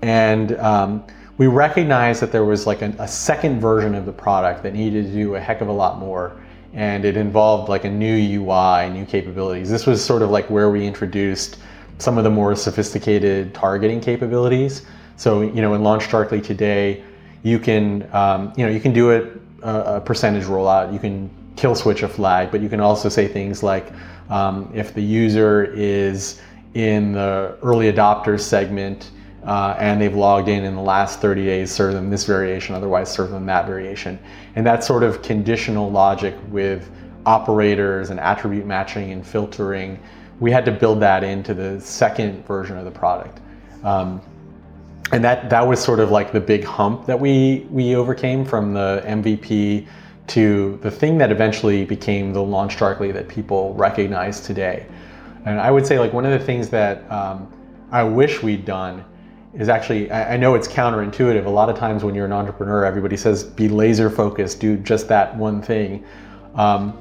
And 0.03 0.57
um, 0.59 1.05
we 1.37 1.47
recognized 1.47 2.21
that 2.23 2.33
there 2.33 2.45
was 2.45 2.67
like 2.67 2.83
a, 2.83 2.95
a, 2.99 3.09
second 3.09 3.61
version 3.61 3.95
of 3.95 4.07
the 4.07 4.13
product 4.13 4.63
that 4.65 4.75
needed 4.75 5.07
to 5.07 5.13
do 5.13 5.37
a 5.37 5.41
heck 5.41 5.61
of 5.61 5.69
a 5.69 5.73
lot 5.73 5.99
more. 5.99 6.41
And 6.75 7.05
it 7.05 7.17
involved 7.17 7.69
like 7.69 7.85
a 7.85 7.91
new 7.91 8.15
UI, 8.15 8.91
new 8.91 9.07
capabilities. 9.07 9.71
This 9.71 9.87
was 9.87 10.05
sort 10.05 10.23
of 10.23 10.31
like 10.31 10.51
where 10.51 10.71
we 10.71 10.87
introduced 10.87 11.59
some 11.99 12.19
of 12.19 12.25
the 12.25 12.31
more 12.31 12.55
sophisticated 12.55 13.55
targeting 13.55 14.01
capabilities. 14.01 14.85
So, 15.17 15.43
you 15.43 15.63
know, 15.63 15.75
in 15.75 15.83
LaunchDarkly 15.83 16.45
today, 16.45 17.03
you 17.43 17.59
can, 17.59 18.09
um, 18.13 18.53
you 18.57 18.65
know, 18.65 18.71
you 18.71 18.81
can 18.81 18.93
do 18.93 19.13
a, 19.13 19.23
a 19.63 20.01
percentage 20.01 20.45
rollout. 20.45 20.93
You 20.93 20.99
can 20.99 21.31
kill 21.59 21.75
switch 21.75 22.03
a 22.03 22.09
flag, 22.09 22.51
but 22.53 22.61
you 22.61 22.69
can 22.69 22.81
also 22.81 23.09
say 23.09 23.27
things 23.27 23.63
like, 23.63 23.93
um, 24.31 24.71
if 24.75 24.95
the 24.95 25.03
user 25.03 25.65
is 25.75 26.41
in 26.75 27.13
the 27.13 27.59
early 27.63 27.93
adopters 27.93 28.41
segment 28.41 29.11
uh, 29.45 29.75
and 29.79 30.01
they've 30.01 30.15
logged 30.15 30.49
in 30.49 30.65
in 30.65 30.77
the 30.77 30.83
last 30.83 31.21
30 31.21 31.45
days, 31.45 31.71
serve 31.73 31.95
them 31.95 32.11
this 32.11 32.25
variation, 32.25 32.75
otherwise 32.75 33.11
serve 33.11 33.31
them 33.31 33.45
that 33.47 33.67
variation. 33.67 34.19
And 34.55 34.65
that 34.67 34.85
sort 34.85 35.03
of 35.03 35.21
conditional 35.23 35.91
logic 35.91 36.35
with 36.49 36.89
operators 37.27 38.11
and 38.11 38.21
attribute 38.21 38.65
matching 38.65 39.11
and 39.11 39.27
filtering, 39.27 40.01
we 40.39 40.53
had 40.53 40.65
to 40.65 40.73
build 40.73 41.01
that 41.01 41.25
into 41.25 41.55
the 41.55 41.81
second 41.81 42.47
version 42.47 42.77
of 42.79 42.85
the 42.85 42.91
product. 42.91 43.41
Um, 43.83 44.21
and 45.11 45.25
that, 45.25 45.51
that 45.51 45.67
was 45.67 45.83
sort 45.83 45.99
of 45.99 46.11
like 46.11 46.33
the 46.33 46.41
big 46.41 46.63
hump 46.63 47.07
that 47.07 47.19
we, 47.19 47.67
we 47.71 47.97
overcame 47.97 48.45
from 48.45 48.75
the 48.75 49.03
MVP 49.07 49.89
to 50.29 50.79
the 50.83 50.91
thing 50.91 51.19
that 51.19 51.31
eventually 51.31 51.85
became 51.85 52.33
the 52.33 52.41
LaunchDarkly 52.41 53.13
that 53.15 53.29
people 53.29 53.75
recognize 53.75 54.41
today. 54.41 54.87
And 55.45 55.61
I 55.61 55.71
would 55.71 55.87
say 55.87 55.99
like 55.99 56.13
one 56.13 56.27
of 56.27 56.39
the 56.39 56.45
things 56.45 56.69
that 56.71 57.11
um, 57.11 57.53
I 57.91 58.03
wish 58.03 58.43
we'd 58.43 58.65
done 58.65 59.05
is 59.55 59.69
actually 59.69 60.11
I, 60.11 60.35
I 60.35 60.37
know 60.37 60.55
it's 60.55 60.69
counterintuitive. 60.69 61.47
A 61.47 61.51
lot 61.51 61.69
of 61.71 61.77
times 61.77 62.05
when 62.05 62.15
you're 62.15 62.27
an 62.27 62.33
entrepreneur, 62.33 62.85
everybody 62.85 63.17
says 63.17 63.45
be 63.45 63.69
laser 63.69 64.11
focused, 64.11 64.61
do 64.61 64.77
just 64.77 65.09
that 65.09 65.37
one 65.37 65.63
thing. 65.63 66.05
Um, 66.55 66.99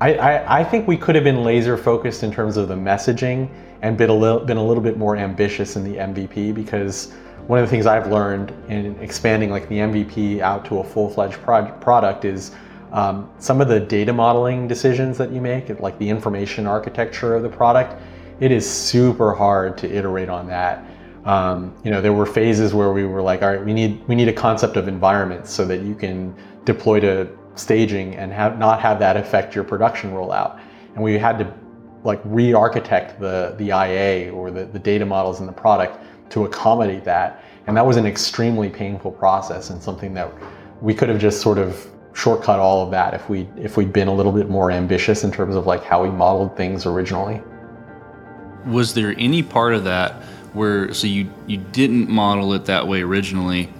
I, 0.00 0.14
I, 0.14 0.60
I, 0.60 0.64
think 0.64 0.86
we 0.86 0.96
could 0.96 1.16
have 1.16 1.24
been 1.24 1.42
laser 1.42 1.76
focused 1.76 2.22
in 2.22 2.30
terms 2.30 2.56
of 2.56 2.68
the 2.68 2.74
messaging 2.74 3.50
and 3.82 3.96
been 3.96 4.10
a 4.10 4.14
little 4.14 4.40
been 4.40 4.56
a 4.56 4.64
little 4.64 4.82
bit 4.82 4.96
more 4.96 5.16
ambitious 5.16 5.74
in 5.74 5.82
the 5.82 5.98
MVP 5.98 6.54
because 6.54 7.12
one 7.48 7.58
of 7.58 7.64
the 7.64 7.70
things 7.70 7.86
I've 7.86 8.08
learned 8.08 8.52
in 8.68 8.96
expanding 9.00 9.50
like 9.50 9.68
the 9.68 9.76
MVP 9.76 10.40
out 10.40 10.64
to 10.66 10.78
a 10.80 10.84
full 10.84 11.08
fledged 11.08 11.36
pro- 11.42 11.72
product 11.80 12.24
is 12.24 12.52
um, 12.92 13.30
some 13.38 13.60
of 13.60 13.68
the 13.68 13.80
data 13.80 14.12
modeling 14.12 14.66
decisions 14.66 15.18
that 15.18 15.30
you 15.30 15.40
make, 15.40 15.68
like 15.80 15.98
the 15.98 16.08
information 16.08 16.66
architecture 16.66 17.34
of 17.34 17.42
the 17.42 17.48
product, 17.48 18.00
it 18.40 18.52
is 18.52 18.68
super 18.68 19.34
hard 19.34 19.76
to 19.78 19.94
iterate 19.94 20.28
on 20.28 20.46
that. 20.46 20.84
Um, 21.24 21.74
you 21.84 21.90
know, 21.90 22.00
there 22.00 22.12
were 22.12 22.26
phases 22.26 22.72
where 22.72 22.92
we 22.92 23.04
were 23.04 23.20
like, 23.20 23.42
all 23.42 23.50
right, 23.50 23.64
we 23.64 23.74
need 23.74 24.06
we 24.08 24.14
need 24.14 24.28
a 24.28 24.32
concept 24.32 24.76
of 24.76 24.88
environment 24.88 25.46
so 25.46 25.66
that 25.66 25.82
you 25.82 25.94
can 25.94 26.34
deploy 26.64 27.00
to 27.00 27.28
staging 27.54 28.14
and 28.16 28.32
have 28.32 28.58
not 28.58 28.80
have 28.80 28.98
that 29.00 29.16
affect 29.16 29.54
your 29.54 29.64
production 29.64 30.12
rollout. 30.12 30.60
And 30.94 31.02
we 31.02 31.18
had 31.18 31.38
to 31.38 31.52
like 32.04 32.20
re-architect 32.24 33.20
the 33.20 33.54
the 33.58 33.66
IA 33.66 34.32
or 34.32 34.50
the, 34.50 34.64
the 34.66 34.78
data 34.78 35.04
models 35.04 35.40
in 35.40 35.46
the 35.46 35.52
product 35.52 35.98
to 36.30 36.44
accommodate 36.44 37.04
that. 37.04 37.44
And 37.66 37.76
that 37.76 37.84
was 37.84 37.96
an 37.96 38.06
extremely 38.06 38.70
painful 38.70 39.10
process 39.10 39.70
and 39.70 39.82
something 39.82 40.14
that 40.14 40.32
we 40.80 40.94
could 40.94 41.08
have 41.08 41.18
just 41.18 41.42
sort 41.42 41.58
of 41.58 41.90
shortcut 42.18 42.58
all 42.58 42.82
of 42.82 42.90
that 42.90 43.14
if 43.14 43.28
we 43.28 43.48
if 43.56 43.76
we'd 43.76 43.92
been 43.92 44.08
a 44.08 44.14
little 44.14 44.32
bit 44.32 44.48
more 44.50 44.72
ambitious 44.72 45.22
in 45.22 45.30
terms 45.30 45.54
of 45.54 45.66
like 45.66 45.84
how 45.84 46.02
we 46.02 46.10
modeled 46.10 46.56
things 46.56 46.84
originally. 46.84 47.40
Was 48.66 48.92
there 48.92 49.14
any 49.16 49.42
part 49.42 49.72
of 49.72 49.84
that 49.84 50.14
where 50.52 50.92
so 50.92 51.06
you 51.06 51.30
you 51.46 51.58
didn't 51.58 52.10
model 52.10 52.52
it 52.54 52.64
that 52.64 52.88
way 52.88 53.02
originally, 53.02 53.72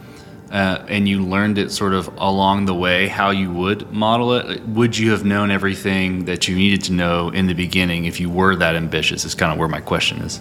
uh, 0.52 0.84
and 0.86 1.08
you 1.08 1.20
learned 1.20 1.58
it 1.58 1.72
sort 1.72 1.94
of 1.94 2.06
along 2.16 2.66
the 2.66 2.74
way 2.74 3.08
how 3.08 3.30
you 3.30 3.50
would 3.50 3.90
model 3.90 4.32
it? 4.34 4.62
Would 4.68 4.96
you 4.96 5.10
have 5.10 5.24
known 5.24 5.50
everything 5.50 6.26
that 6.26 6.46
you 6.46 6.54
needed 6.54 6.84
to 6.84 6.92
know 6.92 7.30
in 7.30 7.48
the 7.48 7.54
beginning 7.54 8.04
if 8.04 8.20
you 8.20 8.30
were 8.30 8.54
that 8.54 8.76
ambitious? 8.76 9.24
Is 9.24 9.34
kind 9.34 9.50
of 9.50 9.58
where 9.58 9.68
my 9.68 9.80
question 9.80 10.18
is. 10.18 10.40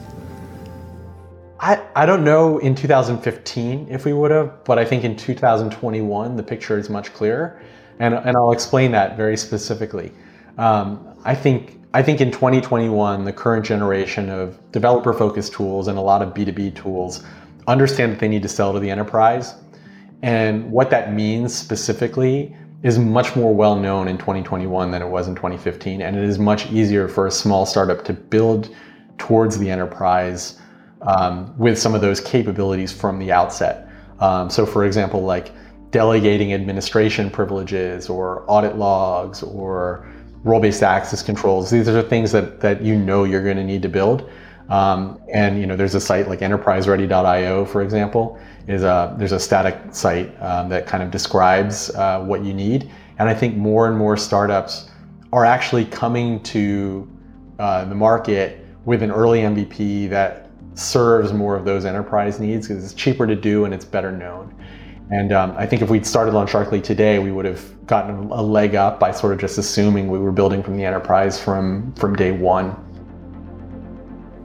I, 1.59 1.83
I 1.95 2.05
don't 2.05 2.23
know 2.23 2.59
in 2.59 2.75
2015 2.75 3.87
if 3.89 4.05
we 4.05 4.13
would 4.13 4.29
have, 4.29 4.63
but 4.63 4.77
I 4.77 4.85
think 4.85 5.03
in 5.03 5.15
2021 5.15 6.35
the 6.35 6.43
picture 6.43 6.77
is 6.77 6.87
much 6.87 7.11
clearer 7.15 7.59
and, 7.99 8.13
and 8.13 8.37
I'll 8.37 8.51
explain 8.51 8.91
that 8.91 9.17
very 9.17 9.37
specifically. 9.37 10.11
Um, 10.57 11.15
I 11.23 11.35
think 11.35 11.79
I 11.93 12.03
think 12.03 12.21
in 12.21 12.31
2021, 12.31 13.25
the 13.25 13.33
current 13.33 13.65
generation 13.65 14.29
of 14.29 14.59
developer-focused 14.71 15.53
tools 15.53 15.87
and 15.87 15.97
a 15.97 16.01
lot 16.01 16.21
of 16.21 16.33
B2B 16.33 16.75
tools 16.75 17.23
understand 17.65 18.11
that 18.11 18.19
they 18.19 18.27
need 18.27 18.43
to 18.43 18.49
sell 18.49 18.73
to 18.73 18.79
the 18.79 18.89
enterprise, 18.89 19.55
and 20.21 20.69
what 20.71 20.89
that 20.89 21.13
means 21.13 21.55
specifically 21.55 22.55
is 22.83 22.99
much 22.99 23.35
more 23.35 23.53
well 23.53 23.75
known 23.75 24.07
in 24.07 24.17
2021 24.17 24.91
than 24.91 25.01
it 25.01 25.07
was 25.07 25.27
in 25.27 25.35
2015, 25.35 26.01
and 26.01 26.15
it 26.15 26.23
is 26.23 26.37
much 26.37 26.71
easier 26.71 27.07
for 27.07 27.27
a 27.27 27.31
small 27.31 27.65
startup 27.65 28.03
to 28.05 28.13
build 28.13 28.75
towards 29.17 29.57
the 29.57 29.69
enterprise 29.69 30.59
um, 31.01 31.57
with 31.57 31.77
some 31.77 31.95
of 31.95 32.01
those 32.01 32.19
capabilities 32.19 32.91
from 32.91 33.19
the 33.19 33.31
outset. 33.31 33.87
Um, 34.19 34.49
so, 34.49 34.65
for 34.65 34.85
example, 34.85 35.23
like 35.23 35.51
delegating 35.91 36.53
administration 36.53 37.29
privileges 37.29 38.09
or 38.09 38.43
audit 38.47 38.77
logs 38.77 39.43
or 39.43 40.11
role-based 40.43 40.83
access 40.83 41.23
controls. 41.23 41.69
These 41.69 41.87
are 41.87 42.01
things 42.01 42.31
that, 42.31 42.59
that 42.61 42.81
you 42.81 42.95
know 42.95 43.23
you're 43.23 43.43
going 43.43 43.57
to 43.57 43.63
need 43.63 43.81
to 43.81 43.89
build. 43.89 44.29
Um, 44.69 45.21
and 45.31 45.59
you 45.59 45.65
know, 45.65 45.75
there's 45.75 45.95
a 45.95 45.99
site 45.99 46.27
like 46.27 46.39
enterpriseready.io, 46.39 47.65
for 47.65 47.81
example, 47.81 48.39
is 48.67 48.83
a 48.83 49.15
there's 49.17 49.31
a 49.31 49.39
static 49.39 49.77
site 49.91 50.35
um, 50.41 50.67
that 50.69 50.85
kind 50.85 51.01
of 51.01 51.09
describes 51.09 51.89
uh, 51.95 52.21
what 52.21 52.43
you 52.43 52.53
need. 52.53 52.91
And 53.19 53.29
I 53.29 53.33
think 53.33 53.55
more 53.55 53.87
and 53.87 53.97
more 53.97 54.17
startups 54.17 54.89
are 55.31 55.45
actually 55.45 55.85
coming 55.85 56.41
to 56.43 57.09
uh, 57.59 57.85
the 57.85 57.95
market 57.95 58.65
with 58.85 59.03
an 59.03 59.11
early 59.11 59.39
MVP 59.39 60.09
that 60.09 60.49
serves 60.75 61.33
more 61.33 61.55
of 61.55 61.65
those 61.65 61.85
enterprise 61.85 62.39
needs 62.39 62.67
because 62.67 62.83
it's 62.83 62.93
cheaper 62.93 63.25
to 63.25 63.35
do 63.35 63.65
and 63.65 63.73
it's 63.73 63.85
better 63.85 64.11
known. 64.11 64.53
And 65.09 65.31
um, 65.31 65.53
I 65.57 65.65
think 65.65 65.81
if 65.81 65.89
we'd 65.89 66.05
started 66.05 66.33
LaunchDarkly 66.33 66.83
today, 66.83 67.19
we 67.19 67.31
would 67.31 67.45
have 67.45 67.87
gotten 67.87 68.29
a 68.29 68.41
leg 68.41 68.75
up 68.75 68.99
by 68.99 69.11
sort 69.11 69.31
of 69.31 69.39
just 69.39 69.57
assuming 69.57 70.09
we 70.09 70.19
were 70.19 70.33
building 70.33 70.61
from 70.61 70.75
the 70.75 70.83
enterprise 70.83 71.41
from, 71.41 71.93
from 71.93 72.15
day 72.15 72.31
one. 72.31 72.75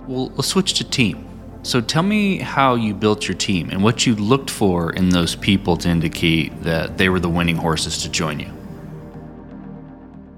Well, 0.07 0.31
let's 0.37 0.49
switch 0.49 0.75
to 0.75 0.85
team. 0.85 1.29
So 1.65 1.81
tell 1.81 2.03
me 2.03 2.39
how 2.39 2.75
you 2.75 2.93
built 2.95 3.27
your 3.27 3.37
team 3.37 3.71
and 3.71 3.83
what 3.83 4.07
you 4.07 4.15
looked 4.17 4.51
for 4.51 4.93
in 4.93 5.11
those 5.11 5.37
people 5.37 5.77
to 5.79 5.89
indicate 5.89 6.63
that 6.63 6.99
they 6.99 7.09
were 7.09 7.21
the 7.21 7.29
winning 7.29 7.57
horses 7.57 7.99
to 8.03 8.09
join 8.09 8.41
you. 8.41 8.53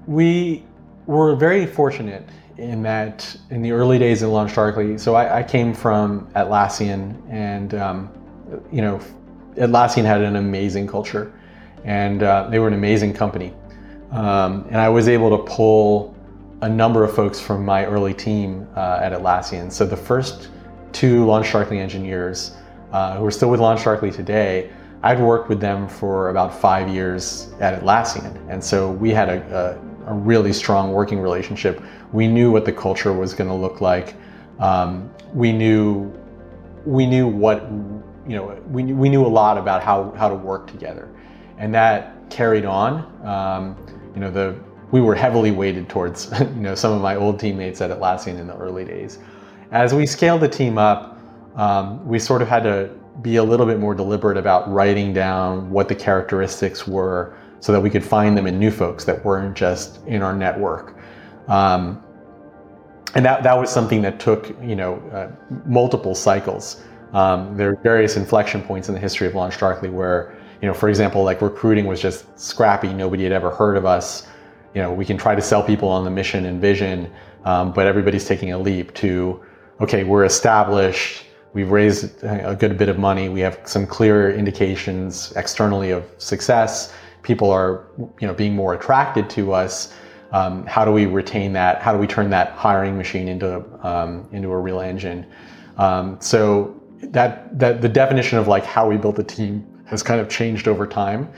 We 0.07 0.63
were 1.07 1.35
very 1.35 1.65
fortunate 1.65 2.27
in 2.57 2.83
that 2.83 3.35
in 3.49 3.61
the 3.61 3.71
early 3.71 3.97
days 3.99 4.21
of 4.21 4.29
LaunchDarkly, 4.29 4.99
so 4.99 5.15
I, 5.15 5.39
I 5.39 5.43
came 5.43 5.73
from 5.73 6.27
Atlassian 6.35 7.19
and 7.29 7.73
um, 7.73 8.09
you 8.71 8.81
know 8.81 9.01
Atlassian 9.57 10.05
had 10.05 10.21
an 10.21 10.35
amazing 10.35 10.87
culture, 10.87 11.31
and 11.83 12.23
uh, 12.23 12.47
they 12.49 12.59
were 12.59 12.67
an 12.67 12.73
amazing 12.73 13.13
company. 13.13 13.53
Um, 14.11 14.65
and 14.69 14.77
I 14.77 14.89
was 14.89 15.07
able 15.07 15.29
to 15.37 15.43
pull 15.43 16.15
a 16.61 16.69
number 16.69 17.03
of 17.03 17.13
folks 17.13 17.39
from 17.39 17.65
my 17.65 17.85
early 17.85 18.13
team 18.13 18.67
uh, 18.75 18.99
at 19.01 19.11
Atlassian. 19.11 19.71
So 19.71 19.85
the 19.85 19.97
first 19.97 20.49
two 20.91 21.25
LaunchDarkly 21.25 21.77
engineers 21.77 22.55
uh, 22.91 23.17
who 23.17 23.25
are 23.25 23.31
still 23.31 23.49
with 23.49 23.59
LaunchDarkly 23.59 24.15
today, 24.15 24.71
I'd 25.03 25.19
worked 25.19 25.49
with 25.49 25.59
them 25.59 25.87
for 25.87 26.29
about 26.29 26.53
five 26.53 26.87
years 26.87 27.53
at 27.59 27.81
Atlassian, 27.81 28.33
and 28.49 28.63
so 28.63 28.91
we 28.91 29.11
had 29.11 29.29
a, 29.29 29.77
a, 30.07 30.11
a 30.11 30.13
really 30.13 30.53
strong 30.53 30.91
working 30.91 31.19
relationship. 31.19 31.81
We 32.11 32.27
knew 32.27 32.51
what 32.51 32.65
the 32.65 32.71
culture 32.71 33.13
was 33.13 33.33
going 33.33 33.49
to 33.49 33.55
look 33.55 33.81
like. 33.81 34.15
um, 34.59 35.09
we 35.33 35.51
knew 35.51 36.11
we 36.85 37.05
knew 37.05 37.27
what 37.27 37.67
you 38.27 38.35
know 38.35 38.61
we, 38.69 38.83
we 38.83 39.09
knew 39.09 39.25
a 39.25 39.27
lot 39.27 39.57
about 39.57 39.83
how, 39.83 40.11
how 40.11 40.29
to 40.29 40.35
work 40.35 40.67
together. 40.67 41.09
And 41.57 41.73
that 41.73 42.29
carried 42.29 42.65
on. 42.65 43.25
Um, 43.25 43.77
you 44.13 44.21
know 44.21 44.31
the 44.31 44.59
we 44.91 45.01
were 45.01 45.15
heavily 45.15 45.51
weighted 45.51 45.89
towards 45.89 46.31
you 46.39 46.45
know 46.47 46.75
some 46.75 46.93
of 46.93 47.01
my 47.01 47.15
old 47.15 47.39
teammates 47.39 47.81
at 47.81 47.91
Atlassian 47.91 48.39
in 48.39 48.47
the 48.47 48.55
early 48.57 48.85
days. 48.85 49.19
As 49.71 49.93
we 49.93 50.05
scaled 50.05 50.41
the 50.41 50.47
team 50.47 50.77
up 50.77 51.15
um, 51.55 52.05
we 52.05 52.19
sort 52.19 52.41
of 52.41 52.47
had 52.47 52.63
to 52.63 52.89
be 53.21 53.37
a 53.37 53.43
little 53.43 53.65
bit 53.65 53.79
more 53.79 53.95
deliberate 53.95 54.37
about 54.37 54.69
writing 54.69 55.13
down 55.13 55.69
what 55.71 55.87
the 55.87 55.95
characteristics 55.95 56.85
were 56.85 57.35
so 57.61 57.71
that 57.71 57.79
we 57.79 57.89
could 57.89 58.03
find 58.03 58.37
them 58.37 58.45
in 58.45 58.59
new 58.59 58.71
folks 58.71 59.05
that 59.05 59.23
weren't 59.23 59.55
just 59.55 60.05
in 60.05 60.21
our 60.21 60.35
network. 60.35 60.95
Um, 61.47 62.03
and 63.15 63.25
that, 63.25 63.43
that 63.43 63.57
was 63.57 63.71
something 63.71 64.01
that 64.01 64.19
took 64.19 64.49
you 64.61 64.75
know 64.75 64.95
uh, 65.13 65.31
multiple 65.65 66.13
cycles. 66.13 66.83
Um, 67.15 67.55
there 67.57 67.71
are 67.71 67.75
various 67.77 68.17
inflection 68.17 68.61
points 68.61 68.89
in 68.89 68.93
the 68.93 68.99
history 68.99 69.25
of 69.25 69.33
LaunchDarkly 69.33 69.91
where 69.91 70.35
you 70.61 70.67
know, 70.67 70.73
for 70.73 70.89
example, 70.89 71.23
like 71.23 71.41
recruiting 71.41 71.85
was 71.85 72.01
just 72.01 72.39
scrappy. 72.39 72.93
Nobody 72.93 73.23
had 73.23 73.31
ever 73.31 73.51
heard 73.51 73.77
of 73.77 73.85
us. 73.85 74.27
You 74.73 74.81
know, 74.81 74.91
we 74.91 75.05
can 75.05 75.17
try 75.17 75.35
to 75.35 75.41
sell 75.41 75.61
people 75.61 75.89
on 75.89 76.03
the 76.03 76.09
mission 76.09 76.45
and 76.45 76.59
vision, 76.59 77.11
um, 77.43 77.71
but 77.71 77.87
everybody's 77.87 78.25
taking 78.25 78.51
a 78.51 78.57
leap 78.57 78.93
to, 78.95 79.43
okay, 79.81 80.03
we're 80.03 80.25
established. 80.25 81.25
We've 81.53 81.71
raised 81.71 82.23
a 82.23 82.55
good 82.55 82.77
bit 82.77 82.89
of 82.89 82.97
money. 82.97 83.29
We 83.29 83.39
have 83.41 83.59
some 83.65 83.85
clear 83.85 84.33
indications 84.33 85.31
externally 85.35 85.91
of 85.91 86.03
success. 86.17 86.93
People 87.21 87.51
are, 87.51 87.87
you 87.97 88.27
know, 88.27 88.33
being 88.33 88.55
more 88.55 88.73
attracted 88.73 89.29
to 89.31 89.53
us 89.53 89.93
um, 90.31 90.65
how 90.65 90.83
do 90.83 90.91
we 90.91 91.05
retain 91.05 91.53
that? 91.53 91.81
How 91.81 91.93
do 91.93 91.97
we 91.97 92.07
turn 92.07 92.29
that 92.31 92.51
hiring 92.53 92.97
machine 92.97 93.29
into 93.29 93.63
um, 93.87 94.27
into 94.33 94.51
a 94.51 94.57
real 94.57 94.81
engine? 94.81 95.25
Um, 95.77 96.17
so 96.19 96.81
that 97.11 97.57
that 97.59 97.81
the 97.81 97.89
definition 97.89 98.37
of 98.37 98.47
like 98.47 98.65
how 98.65 98.87
we 98.87 98.97
built 98.97 99.15
the 99.15 99.23
team 99.23 99.65
has 99.85 100.01
kind 100.03 100.19
of 100.19 100.29
changed 100.29 100.67
over 100.67 100.87
time. 100.87 101.31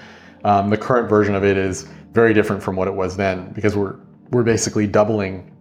Um, 0.43 0.69
the 0.69 0.77
current 0.77 1.09
version 1.09 1.35
of 1.35 1.43
it 1.43 1.57
is 1.57 1.89
very 2.13 2.33
different 2.33 2.63
from 2.63 2.75
what 2.75 2.87
it 2.87 2.93
was 2.93 3.17
then 3.17 3.51
because 3.53 3.75
we're 3.75 3.95
we're 4.31 4.43
basically 4.43 4.87
doubling 4.87 5.51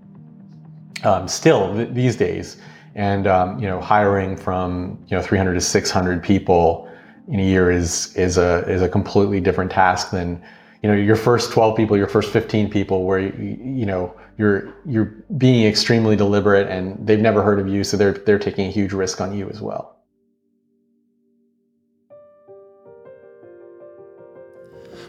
um, 1.04 1.28
still 1.28 1.74
th- 1.74 1.90
these 1.90 2.16
days, 2.16 2.58
and 2.94 3.26
um, 3.26 3.58
you 3.58 3.66
know 3.66 3.80
hiring 3.80 4.36
from 4.36 4.98
you 5.08 5.16
know 5.16 5.22
300 5.22 5.54
to 5.54 5.60
600 5.60 6.22
people 6.22 6.88
in 7.28 7.40
a 7.40 7.42
year 7.42 7.70
is 7.70 8.14
is 8.16 8.38
a 8.38 8.64
is 8.68 8.82
a 8.82 8.88
completely 8.88 9.40
different 9.40 9.70
task 9.70 10.10
than 10.10 10.42
you 10.82 10.88
know 10.88 10.94
your 10.94 11.16
first 11.16 11.52
12 11.52 11.76
people 11.76 11.96
your 11.96 12.06
first 12.06 12.32
15 12.32 12.70
people 12.70 13.04
where 13.04 13.18
you, 13.18 13.58
you 13.60 13.86
know 13.86 14.14
you're 14.38 14.74
you're 14.86 15.24
being 15.36 15.66
extremely 15.66 16.14
deliberate 16.14 16.68
and 16.68 17.04
they've 17.06 17.20
never 17.20 17.42
heard 17.42 17.58
of 17.58 17.66
you 17.66 17.82
so 17.82 17.96
they're 17.96 18.12
they're 18.12 18.38
taking 18.38 18.68
a 18.68 18.70
huge 18.70 18.92
risk 18.92 19.20
on 19.20 19.36
you 19.36 19.48
as 19.48 19.60
well 19.60 19.95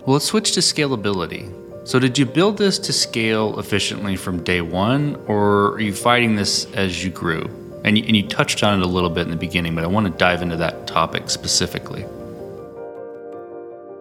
well 0.07 0.13
let's 0.13 0.25
switch 0.25 0.53
to 0.53 0.61
scalability 0.61 1.53
so 1.85 1.99
did 1.99 2.17
you 2.17 2.25
build 2.25 2.57
this 2.57 2.79
to 2.79 2.93
scale 2.93 3.59
efficiently 3.59 4.15
from 4.15 4.41
day 4.41 4.61
one 4.61 5.21
or 5.27 5.73
are 5.73 5.81
you 5.81 5.93
fighting 5.93 6.33
this 6.33 6.65
as 6.73 7.03
you 7.03 7.11
grew 7.11 7.43
and 7.83 7.97
you, 7.97 8.05
and 8.05 8.15
you 8.15 8.25
touched 8.25 8.63
on 8.63 8.79
it 8.79 8.83
a 8.83 8.87
little 8.87 9.09
bit 9.09 9.25
in 9.25 9.31
the 9.31 9.35
beginning 9.35 9.75
but 9.75 9.83
i 9.83 9.87
want 9.87 10.07
to 10.07 10.17
dive 10.17 10.41
into 10.41 10.55
that 10.55 10.87
topic 10.87 11.29
specifically 11.29 12.05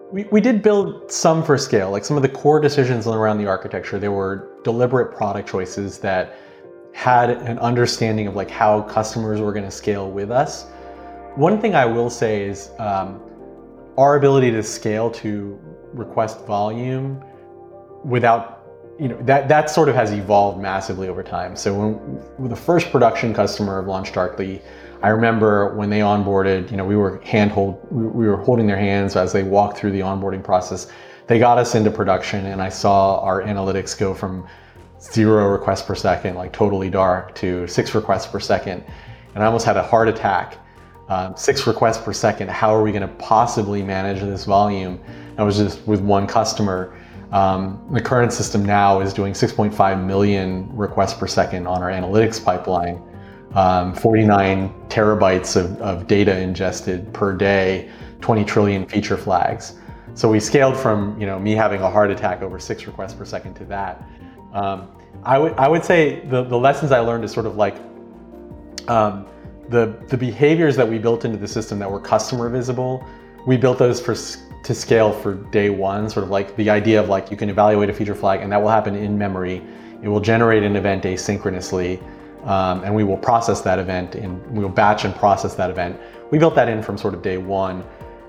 we, 0.09 0.23
we 0.31 0.39
did 0.39 0.63
build 0.63 1.11
some 1.11 1.43
for 1.43 1.57
scale. 1.57 1.91
Like 1.91 2.05
some 2.05 2.15
of 2.15 2.23
the 2.23 2.29
core 2.29 2.61
decisions 2.61 3.07
around 3.07 3.39
the 3.39 3.45
architecture, 3.45 3.99
there 3.99 4.13
were 4.13 4.47
deliberate 4.63 5.13
product 5.13 5.49
choices 5.49 5.99
that 5.99 6.37
had 6.93 7.29
an 7.29 7.59
understanding 7.59 8.25
of 8.25 8.33
like 8.33 8.49
how 8.49 8.83
customers 8.83 9.41
were 9.41 9.51
going 9.51 9.65
to 9.65 9.69
scale 9.69 10.09
with 10.09 10.31
us. 10.31 10.63
One 11.35 11.59
thing 11.59 11.75
I 11.75 11.85
will 11.85 12.09
say 12.09 12.43
is 12.43 12.71
um, 12.79 13.21
our 13.97 14.15
ability 14.15 14.51
to 14.51 14.63
scale 14.63 15.09
to 15.09 15.59
request 15.93 16.45
volume 16.45 17.23
without 18.03 18.53
you 18.99 19.07
know 19.07 19.17
that 19.23 19.47
that 19.47 19.69
sort 19.69 19.89
of 19.89 19.95
has 19.95 20.11
evolved 20.11 20.59
massively 20.59 21.07
over 21.07 21.21
time. 21.21 21.55
So 21.55 21.89
when 22.37 22.49
the 22.49 22.55
first 22.55 22.91
production 22.91 23.33
customer 23.33 23.77
of 23.77 23.85
LaunchDarkly, 23.85 24.61
I 25.03 25.09
remember 25.09 25.75
when 25.75 25.89
they 25.89 25.99
onboarded, 25.99 26.71
you 26.71 26.77
know, 26.77 26.85
we 26.85 26.95
were 26.95 27.19
hand 27.19 27.51
hold, 27.51 27.79
we 27.91 28.27
were 28.27 28.37
holding 28.37 28.65
their 28.65 28.77
hands 28.77 29.15
as 29.15 29.31
they 29.31 29.43
walked 29.43 29.77
through 29.77 29.91
the 29.91 29.99
onboarding 29.99 30.43
process. 30.43 30.91
They 31.27 31.37
got 31.37 31.57
us 31.57 31.75
into 31.75 31.91
production, 31.91 32.47
and 32.47 32.61
I 32.61 32.69
saw 32.69 33.19
our 33.19 33.43
analytics 33.43 33.97
go 33.97 34.13
from 34.13 34.47
zero 34.99 35.47
requests 35.49 35.83
per 35.83 35.93
second, 35.93 36.35
like 36.35 36.51
totally 36.51 36.89
dark, 36.89 37.35
to 37.35 37.67
six 37.67 37.93
requests 37.93 38.25
per 38.25 38.39
second, 38.39 38.83
and 39.35 39.43
I 39.43 39.45
almost 39.45 39.65
had 39.65 39.77
a 39.77 39.83
heart 39.83 40.07
attack. 40.07 40.57
Um, 41.09 41.37
six 41.37 41.65
requests 41.65 41.97
per 41.97 42.11
second. 42.11 42.49
How 42.49 42.75
are 42.75 42.83
we 42.83 42.91
going 42.91 43.01
to 43.01 43.13
possibly 43.15 43.81
manage 43.81 44.19
this 44.19 44.43
volume? 44.45 44.99
I 45.37 45.43
was 45.43 45.57
just 45.57 45.85
with 45.87 46.01
one 46.01 46.27
customer. 46.27 46.97
Um, 47.31 47.85
the 47.91 48.01
current 48.01 48.33
system 48.33 48.65
now 48.65 48.99
is 48.99 49.13
doing 49.13 49.33
6.5 49.33 50.05
million 50.05 50.75
requests 50.75 51.13
per 51.13 51.27
second 51.27 51.67
on 51.67 51.81
our 51.81 51.89
analytics 51.89 52.43
pipeline 52.43 53.01
um, 53.55 53.93
49 53.95 54.73
terabytes 54.89 55.55
of, 55.55 55.79
of 55.81 56.07
data 56.07 56.37
ingested 56.37 57.11
per 57.13 57.33
day, 57.33 57.89
20 58.21 58.45
trillion 58.45 58.85
feature 58.85 59.17
flags. 59.17 59.75
So 60.13 60.29
we 60.29 60.39
scaled 60.39 60.75
from 60.75 61.19
you 61.19 61.25
know 61.27 61.39
me 61.39 61.53
having 61.53 61.81
a 61.81 61.89
heart 61.89 62.09
attack 62.09 62.41
over 62.41 62.59
six 62.59 62.87
requests 62.87 63.13
per 63.13 63.25
second 63.25 63.53
to 63.55 63.65
that. 63.65 64.03
Um, 64.53 64.89
I 65.23 65.37
would 65.37 65.53
I 65.53 65.67
would 65.67 65.85
say 65.85 66.21
the, 66.25 66.43
the 66.43 66.57
lessons 66.57 66.91
I 66.91 66.99
learned 66.99 67.23
is 67.23 67.31
sort 67.31 67.45
of 67.45 67.55
like 67.55 67.77
um, 68.87 69.27
the 69.69 69.97
the 70.07 70.17
behaviors 70.17 70.75
that 70.75 70.87
we 70.87 70.97
built 70.97 71.25
into 71.25 71.37
the 71.37 71.47
system 71.47 71.79
that 71.79 71.91
were 71.91 71.99
customer 71.99 72.49
visible. 72.49 73.05
We 73.45 73.57
built 73.57 73.77
those 73.77 74.01
for 74.01 74.15
to 74.63 74.73
scale 74.75 75.11
for 75.11 75.35
day 75.35 75.69
one. 75.69 76.09
Sort 76.09 76.23
of 76.23 76.29
like 76.29 76.55
the 76.55 76.69
idea 76.69 76.99
of 76.99 77.09
like 77.09 77.31
you 77.31 77.37
can 77.37 77.49
evaluate 77.49 77.89
a 77.89 77.93
feature 77.93 78.15
flag 78.15 78.41
and 78.41 78.51
that 78.51 78.61
will 78.61 78.69
happen 78.69 78.95
in 78.95 79.17
memory. 79.17 79.61
It 80.01 80.07
will 80.07 80.19
generate 80.19 80.63
an 80.63 80.75
event 80.75 81.03
asynchronously 81.03 82.01
um, 82.43 82.83
and 82.83 82.93
we 82.93 83.03
will 83.03 83.17
process 83.17 83.61
that 83.61 83.79
event 83.79 84.15
and 84.15 84.45
we 84.51 84.59
will 84.63 84.69
batch 84.69 85.05
and 85.05 85.15
process 85.15 85.55
that 85.55 85.69
event. 85.69 85.99
We 86.31 86.37
built 86.37 86.55
that 86.55 86.69
in 86.69 86.83
from 86.83 86.97
sort 86.97 87.13
of 87.13 87.21
day 87.21 87.37
one. 87.37 87.83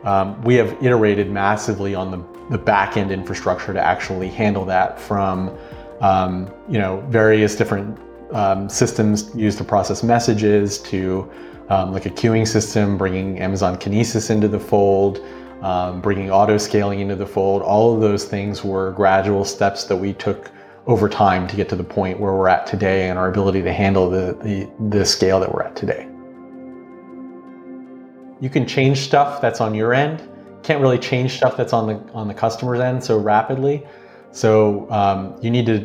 Um, 0.05 0.41
we 0.43 0.55
have 0.55 0.73
iterated 0.83 1.31
massively 1.31 1.95
on 1.95 2.11
the, 2.11 2.25
the 2.51 2.59
back 2.59 2.97
end 2.97 3.11
infrastructure 3.11 3.73
to 3.73 3.81
actually 3.81 4.29
handle 4.29 4.65
that 4.67 5.01
from 5.01 5.57
um, 6.01 6.51
you 6.69 6.79
know 6.79 7.05
various 7.09 7.57
different 7.57 7.99
um, 8.33 8.69
systems 8.69 9.35
used 9.35 9.59
to 9.59 9.65
process 9.65 10.03
messages 10.03 10.79
to 10.83 11.31
um, 11.69 11.93
like 11.93 12.07
a 12.07 12.11
queuing 12.11 12.47
system, 12.47 12.97
bringing 12.97 13.39
Amazon 13.41 13.77
Kinesis 13.77 14.31
into 14.31 14.49
the 14.49 14.59
fold, 14.59 15.21
um, 15.63 16.01
bringing 16.01 16.31
auto 16.31 16.57
scaling 16.57 17.01
into 17.01 17.17
the 17.17 17.27
fold. 17.27 17.63
All 17.63 17.95
of 17.95 18.01
those 18.01 18.25
things 18.25 18.65
were 18.65 18.93
gradual 18.93 19.45
steps 19.45 19.85
that 19.85 19.97
we 19.97 20.15
took 20.15 20.51
over 20.87 21.09
time 21.09 21.47
to 21.47 21.57
get 21.57 21.69
to 21.69 21.77
the 21.77 21.85
point 21.85 22.19
where 22.19 22.33
we're 22.33 22.49
at 22.49 22.67
today 22.67 23.11
and 23.11 23.19
our 23.19 23.29
ability 23.29 23.63
to 23.63 23.73
handle 23.73 24.09
the, 24.09 24.39
the, 24.43 24.71
the 24.89 25.05
scale 25.05 25.39
that 25.41 25.53
we're 25.53 25.63
at 25.63 25.77
today. 25.77 26.09
You 28.41 28.49
can 28.49 28.67
change 28.67 29.01
stuff 29.01 29.41
that's 29.41 29.61
on 29.61 29.75
your 29.75 29.93
end. 29.93 30.27
Can't 30.63 30.81
really 30.81 30.99
change 30.99 31.37
stuff 31.37 31.57
that's 31.57 31.73
on 31.73 31.87
the 31.87 32.13
on 32.15 32.29
the 32.29 32.35
customer's 32.35 32.81
end 32.81 33.03
so 33.03 33.19
rapidly. 33.19 33.87
So 34.33 34.91
um, 34.91 35.37
you 35.43 35.51
need 35.51 35.67
to, 35.67 35.81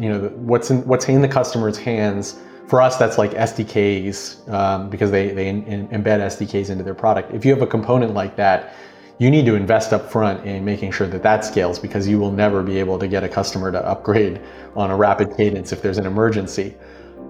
you 0.00 0.08
know, 0.08 0.28
what's 0.36 0.70
in 0.70 0.86
what's 0.86 1.08
in 1.08 1.22
the 1.22 1.28
customer's 1.28 1.78
hands. 1.78 2.38
For 2.68 2.80
us, 2.80 2.96
that's 2.96 3.18
like 3.18 3.32
SDKs 3.32 4.48
um, 4.48 4.90
because 4.90 5.10
they 5.10 5.32
they 5.32 5.48
in, 5.48 5.88
embed 5.88 6.20
SDKs 6.20 6.70
into 6.70 6.84
their 6.84 6.94
product. 6.94 7.34
If 7.34 7.44
you 7.44 7.52
have 7.52 7.62
a 7.62 7.66
component 7.66 8.14
like 8.14 8.36
that, 8.36 8.74
you 9.18 9.30
need 9.30 9.44
to 9.44 9.54
invest 9.54 9.92
up 9.92 10.10
front 10.10 10.46
in 10.46 10.64
making 10.64 10.92
sure 10.92 11.06
that 11.06 11.22
that 11.22 11.44
scales 11.44 11.78
because 11.78 12.08
you 12.08 12.18
will 12.18 12.32
never 12.32 12.62
be 12.62 12.78
able 12.78 12.98
to 12.98 13.06
get 13.06 13.22
a 13.22 13.28
customer 13.28 13.70
to 13.70 13.84
upgrade 13.86 14.40
on 14.76 14.90
a 14.90 14.96
rapid 14.96 15.36
cadence 15.36 15.72
if 15.72 15.82
there's 15.82 15.98
an 15.98 16.06
emergency. 16.06 16.74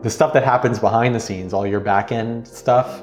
The 0.03 0.11
stuff 0.11 0.33
that 0.35 0.44
happens 0.44 0.79
behind 0.79 1.14
the 1.14 1.20
scenes, 1.20 1.53
all 1.53 1.66
your 1.66 1.81
back 1.81 2.12
end 2.12 2.46
stuff, 2.46 3.03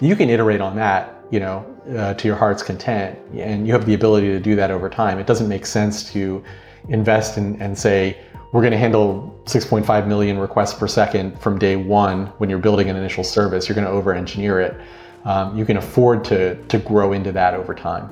you 0.00 0.14
can 0.14 0.30
iterate 0.30 0.60
on 0.60 0.76
that, 0.76 1.24
you 1.30 1.40
know, 1.40 1.66
uh, 1.96 2.14
to 2.14 2.28
your 2.28 2.36
heart's 2.36 2.62
content, 2.62 3.18
and 3.34 3.66
you 3.66 3.72
have 3.72 3.86
the 3.86 3.94
ability 3.94 4.28
to 4.28 4.38
do 4.38 4.54
that 4.54 4.70
over 4.70 4.88
time. 4.88 5.18
It 5.18 5.26
doesn't 5.26 5.48
make 5.48 5.66
sense 5.66 6.10
to 6.12 6.44
invest 6.88 7.38
in, 7.38 7.60
and 7.60 7.78
say, 7.78 8.16
we're 8.52 8.62
going 8.62 8.72
to 8.72 8.78
handle 8.78 9.38
6.5 9.44 10.06
million 10.06 10.38
requests 10.38 10.74
per 10.74 10.88
second 10.88 11.38
from 11.38 11.58
day 11.58 11.76
one 11.76 12.26
when 12.38 12.48
you're 12.48 12.58
building 12.58 12.88
an 12.88 12.96
initial 12.96 13.24
service. 13.24 13.68
You're 13.68 13.74
going 13.74 13.86
to 13.86 13.92
over 13.92 14.14
engineer 14.14 14.60
it. 14.60 14.80
Um, 15.24 15.56
you 15.56 15.66
can 15.66 15.76
afford 15.76 16.24
to, 16.26 16.62
to 16.64 16.78
grow 16.78 17.12
into 17.12 17.32
that 17.32 17.54
over 17.54 17.74
time. 17.74 18.08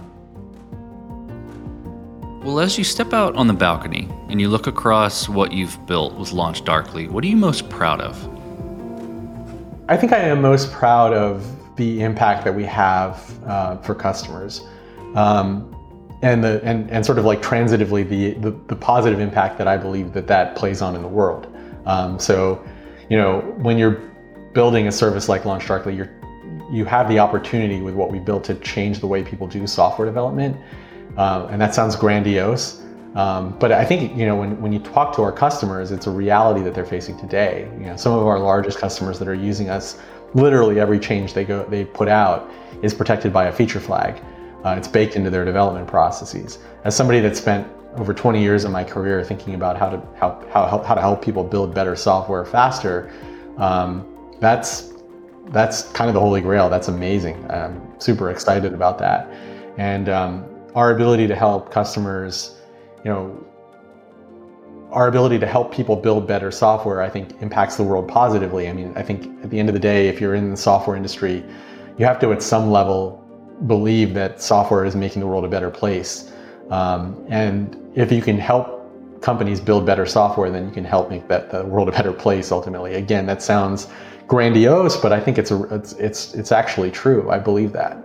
Well, 2.42 2.60
as 2.60 2.76
you 2.78 2.84
step 2.84 3.12
out 3.12 3.34
on 3.34 3.46
the 3.48 3.54
balcony 3.54 4.08
and 4.28 4.40
you 4.40 4.48
look 4.48 4.66
across 4.66 5.28
what 5.28 5.52
you've 5.52 5.84
built 5.86 6.14
with 6.14 6.30
LaunchDarkly, 6.30 7.08
what 7.10 7.24
are 7.24 7.26
you 7.26 7.36
most 7.36 7.68
proud 7.70 8.00
of? 8.00 8.16
I 9.88 9.96
think 9.96 10.12
I 10.12 10.18
am 10.18 10.42
most 10.42 10.70
proud 10.70 11.12
of 11.12 11.44
the 11.76 12.02
impact 12.02 12.44
that 12.44 12.54
we 12.54 12.64
have 12.64 13.32
uh, 13.46 13.78
for 13.78 13.94
customers. 13.94 14.66
Um, 15.14 15.75
and 16.26 16.42
the 16.42 16.60
and, 16.64 16.90
and 16.90 17.06
sort 17.06 17.18
of 17.18 17.24
like 17.24 17.40
transitively 17.40 18.06
the, 18.08 18.32
the, 18.40 18.50
the 18.66 18.74
positive 18.74 19.20
impact 19.20 19.58
that 19.58 19.68
I 19.68 19.76
believe 19.76 20.12
that 20.12 20.26
that 20.26 20.56
plays 20.56 20.82
on 20.82 20.96
in 20.96 21.02
the 21.02 21.08
world. 21.08 21.46
Um, 21.86 22.18
so, 22.18 22.64
you 23.08 23.16
know, 23.16 23.40
when 23.58 23.78
you're 23.78 24.00
building 24.52 24.88
a 24.88 24.92
service 24.92 25.28
like 25.28 25.42
LaunchDarkly, 25.44 25.96
you're 25.96 26.10
you 26.72 26.84
have 26.84 27.08
the 27.08 27.20
opportunity 27.20 27.80
with 27.80 27.94
what 27.94 28.10
we 28.10 28.18
built 28.18 28.42
to 28.44 28.56
change 28.56 28.98
the 28.98 29.06
way 29.06 29.22
people 29.22 29.46
do 29.46 29.64
software 29.68 30.04
development, 30.04 30.56
um, 31.16 31.46
and 31.46 31.60
that 31.60 31.76
sounds 31.76 31.94
grandiose. 31.94 32.82
Um, 33.14 33.56
but 33.60 33.70
I 33.70 33.84
think 33.84 34.18
you 34.18 34.26
know 34.26 34.34
when, 34.34 34.60
when 34.60 34.72
you 34.72 34.80
talk 34.80 35.14
to 35.16 35.22
our 35.22 35.32
customers, 35.32 35.92
it's 35.92 36.08
a 36.08 36.10
reality 36.10 36.62
that 36.64 36.74
they're 36.74 36.92
facing 36.98 37.16
today. 37.18 37.70
You 37.78 37.86
know, 37.86 37.96
some 37.96 38.12
of 38.12 38.26
our 38.26 38.40
largest 38.40 38.78
customers 38.78 39.20
that 39.20 39.28
are 39.28 39.40
using 39.50 39.68
us, 39.68 40.00
literally 40.34 40.80
every 40.80 40.98
change 40.98 41.34
they 41.34 41.44
go 41.44 41.64
they 41.66 41.84
put 41.84 42.08
out 42.08 42.50
is 42.82 42.92
protected 42.92 43.32
by 43.32 43.44
a 43.46 43.52
feature 43.52 43.80
flag. 43.80 44.20
Uh, 44.66 44.74
it's 44.76 44.88
baked 44.88 45.14
into 45.14 45.30
their 45.30 45.44
development 45.44 45.86
processes. 45.86 46.58
As 46.82 46.96
somebody 46.96 47.20
that 47.20 47.36
spent 47.36 47.68
over 47.98 48.12
20 48.12 48.42
years 48.42 48.64
of 48.64 48.72
my 48.72 48.82
career 48.82 49.22
thinking 49.22 49.54
about 49.54 49.76
how 49.76 49.88
to 49.88 50.02
how, 50.18 50.44
how, 50.52 50.82
how 50.82 50.94
to 50.94 51.00
help 51.00 51.24
people 51.24 51.44
build 51.44 51.72
better 51.72 51.94
software 51.94 52.44
faster, 52.44 53.12
um, 53.58 54.04
that's 54.40 54.92
that's 55.50 55.92
kind 55.92 56.08
of 56.10 56.14
the 56.14 56.20
holy 56.20 56.40
grail. 56.40 56.68
That's 56.68 56.88
amazing. 56.88 57.48
I'm 57.48 57.80
super 58.00 58.28
excited 58.32 58.74
about 58.74 58.98
that, 58.98 59.30
and 59.78 60.08
um, 60.08 60.44
our 60.74 60.90
ability 60.90 61.28
to 61.28 61.36
help 61.36 61.70
customers, 61.70 62.56
you 63.04 63.10
know, 63.12 63.46
our 64.90 65.06
ability 65.06 65.38
to 65.38 65.46
help 65.46 65.72
people 65.72 65.94
build 65.94 66.26
better 66.26 66.50
software, 66.50 67.02
I 67.02 67.08
think, 67.08 67.40
impacts 67.40 67.76
the 67.76 67.84
world 67.84 68.08
positively. 68.08 68.68
I 68.68 68.72
mean, 68.72 68.92
I 68.96 69.02
think 69.02 69.44
at 69.44 69.50
the 69.50 69.60
end 69.60 69.68
of 69.68 69.74
the 69.74 69.80
day, 69.80 70.08
if 70.08 70.20
you're 70.20 70.34
in 70.34 70.50
the 70.50 70.56
software 70.56 70.96
industry, 70.96 71.44
you 71.98 72.04
have 72.04 72.18
to, 72.18 72.32
at 72.32 72.42
some 72.42 72.72
level, 72.72 73.22
believe 73.66 74.14
that 74.14 74.42
software 74.42 74.84
is 74.84 74.94
making 74.94 75.20
the 75.20 75.26
world 75.26 75.44
a 75.44 75.48
better 75.48 75.70
place. 75.70 76.32
Um, 76.70 77.24
and 77.28 77.76
if 77.94 78.12
you 78.12 78.20
can 78.20 78.38
help 78.38 78.76
companies 79.22 79.60
build 79.60 79.86
better 79.86 80.06
software, 80.06 80.50
then 80.50 80.66
you 80.66 80.72
can 80.72 80.84
help 80.84 81.10
make 81.10 81.26
that 81.28 81.50
the 81.50 81.64
world 81.64 81.88
a 81.88 81.92
better 81.92 82.12
place. 82.12 82.52
Ultimately, 82.52 82.94
again, 82.94 83.26
that 83.26 83.42
sounds 83.42 83.88
grandiose, 84.26 84.96
but 84.96 85.12
I 85.12 85.20
think 85.20 85.38
it's 85.38 85.50
a, 85.50 85.62
it's 85.74 85.92
it's 85.94 86.34
it's 86.34 86.52
actually 86.52 86.90
true. 86.90 87.30
I 87.30 87.38
believe 87.38 87.72
that. 87.72 87.96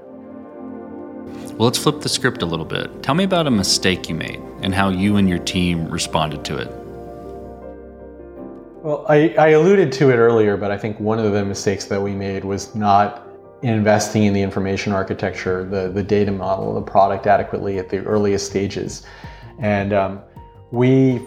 Well, 1.61 1.67
let's 1.67 1.77
flip 1.77 2.01
the 2.01 2.09
script 2.09 2.41
a 2.41 2.45
little 2.45 2.65
bit. 2.65 3.03
Tell 3.03 3.13
me 3.13 3.23
about 3.23 3.45
a 3.45 3.51
mistake 3.51 4.09
you 4.09 4.15
made 4.15 4.41
and 4.61 4.73
how 4.73 4.89
you 4.89 5.17
and 5.17 5.27
your 5.27 5.39
team 5.39 5.87
responded 5.89 6.43
to 6.45 6.57
it. 6.57 6.69
Well, 8.83 9.05
I, 9.07 9.35
I 9.37 9.49
alluded 9.49 9.91
to 9.93 10.09
it 10.09 10.15
earlier, 10.15 10.57
but 10.57 10.71
I 10.71 10.77
think 10.77 10.99
one 10.99 11.19
of 11.19 11.31
the 11.33 11.45
mistakes 11.45 11.85
that 11.85 12.01
we 12.01 12.13
made 12.13 12.43
was 12.43 12.73
not 12.73 13.27
investing 13.61 14.23
in 14.23 14.33
the 14.33 14.41
information 14.41 14.91
architecture, 14.93 15.63
the, 15.63 15.89
the 15.89 16.03
data 16.03 16.31
model, 16.31 16.73
the 16.73 16.81
product 16.81 17.27
adequately 17.27 17.77
at 17.79 17.89
the 17.89 17.99
earliest 18.05 18.47
stages. 18.47 19.05
And 19.59 19.93
um, 19.93 20.21
we 20.71 21.21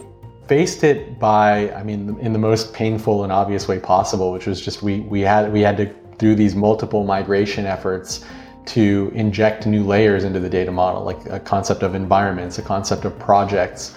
faced 0.47 0.83
it 0.83 1.17
by, 1.19 1.71
I 1.73 1.83
mean, 1.83 2.17
in 2.19 2.33
the 2.33 2.39
most 2.39 2.73
painful 2.73 3.23
and 3.23 3.31
obvious 3.31 3.67
way 3.67 3.79
possible, 3.79 4.31
which 4.31 4.45
was 4.45 4.61
just 4.61 4.83
we, 4.83 4.99
we, 5.01 5.21
had, 5.21 5.51
we 5.51 5.61
had 5.61 5.77
to 5.77 5.93
do 6.17 6.35
these 6.35 6.55
multiple 6.55 7.03
migration 7.03 7.65
efforts 7.65 8.25
to 8.65 9.11
inject 9.13 9.65
new 9.65 9.83
layers 9.83 10.23
into 10.23 10.39
the 10.39 10.49
data 10.49 10.71
model, 10.71 11.03
like 11.03 11.23
a 11.27 11.39
concept 11.39 11.83
of 11.83 11.95
environments, 11.95 12.57
a 12.57 12.61
concept 12.61 13.05
of 13.05 13.17
projects, 13.19 13.95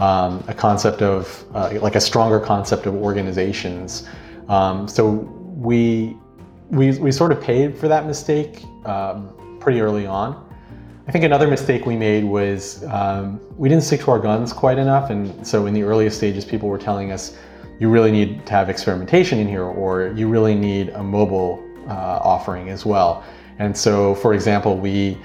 um, 0.00 0.42
a 0.48 0.54
concept 0.54 1.02
of, 1.02 1.44
uh, 1.54 1.70
like 1.80 1.94
a 1.94 2.00
stronger 2.00 2.40
concept 2.40 2.86
of 2.86 2.94
organizations. 2.94 4.08
Um, 4.48 4.88
so 4.88 5.10
we 5.56 6.16
we, 6.70 6.96
we 6.98 7.12
sort 7.12 7.32
of 7.32 7.40
paid 7.40 7.76
for 7.76 7.88
that 7.88 8.06
mistake 8.06 8.64
um, 8.84 9.58
pretty 9.60 9.80
early 9.80 10.06
on. 10.06 10.46
I 11.06 11.10
think 11.10 11.24
another 11.24 11.48
mistake 11.48 11.86
we 11.86 11.96
made 11.96 12.22
was 12.24 12.84
um, 12.84 13.40
we 13.56 13.68
didn't 13.68 13.84
stick 13.84 14.00
to 14.00 14.10
our 14.10 14.18
guns 14.18 14.52
quite 14.52 14.78
enough. 14.78 15.08
And 15.08 15.46
so 15.46 15.66
in 15.66 15.72
the 15.72 15.82
earliest 15.82 16.18
stages, 16.18 16.44
people 16.44 16.68
were 16.68 16.78
telling 16.78 17.12
us, 17.12 17.36
you 17.80 17.88
really 17.88 18.10
need 18.10 18.44
to 18.44 18.52
have 18.52 18.68
experimentation 18.68 19.38
in 19.38 19.48
here, 19.48 19.64
or 19.64 20.12
you 20.16 20.28
really 20.28 20.54
need 20.54 20.90
a 20.90 21.02
mobile 21.02 21.64
uh, 21.86 22.20
offering 22.22 22.68
as 22.68 22.84
well. 22.84 23.24
And 23.58 23.76
so, 23.76 24.14
for 24.16 24.34
example, 24.34 24.76
we 24.76 25.16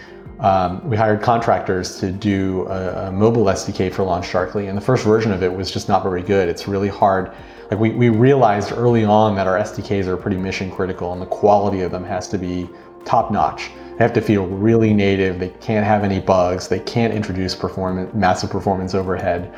um, 0.44 0.88
we 0.88 0.96
hired 0.96 1.22
contractors 1.22 2.00
to 2.00 2.12
do 2.12 2.68
a, 2.68 3.08
a 3.08 3.12
mobile 3.12 3.46
SDK 3.46 3.92
for 3.92 4.04
Launch 4.04 4.28
LaunchDarkly, 4.28 4.70
and 4.70 4.78
the 4.78 4.82
first 4.82 5.04
version 5.04 5.32
of 5.32 5.42
it 5.42 5.52
was 5.52 5.72
just 5.72 5.88
not 5.90 6.04
very 6.04 6.22
good. 6.22 6.48
It's 6.48 6.68
really 6.68 6.90
hard 6.90 7.34
like 7.74 7.80
we, 7.80 7.90
we 7.90 8.10
realized 8.10 8.72
early 8.72 9.04
on 9.04 9.36
that 9.36 9.48
our 9.48 9.58
SDKs 9.58 10.06
are 10.06 10.16
pretty 10.16 10.38
mission 10.38 10.70
critical 10.70 11.12
and 11.12 11.22
the 11.22 11.26
quality 11.26 11.82
of 11.82 11.92
them 11.92 12.04
has 12.04 12.28
to 12.30 12.38
be 12.38 12.70
top 13.04 13.32
notch. 13.32 13.72
They 13.92 14.04
have 14.04 14.14
to 14.14 14.22
feel 14.22 14.46
really 14.46 14.94
native. 14.94 15.40
They 15.40 15.50
can't 15.50 15.86
have 15.86 16.04
any 16.04 16.20
bugs. 16.20 16.68
They 16.68 16.80
can't 16.80 17.14
introduce 17.14 17.56
performance, 17.56 18.14
massive 18.14 18.52
performance 18.52 18.94
overhead. 18.94 19.54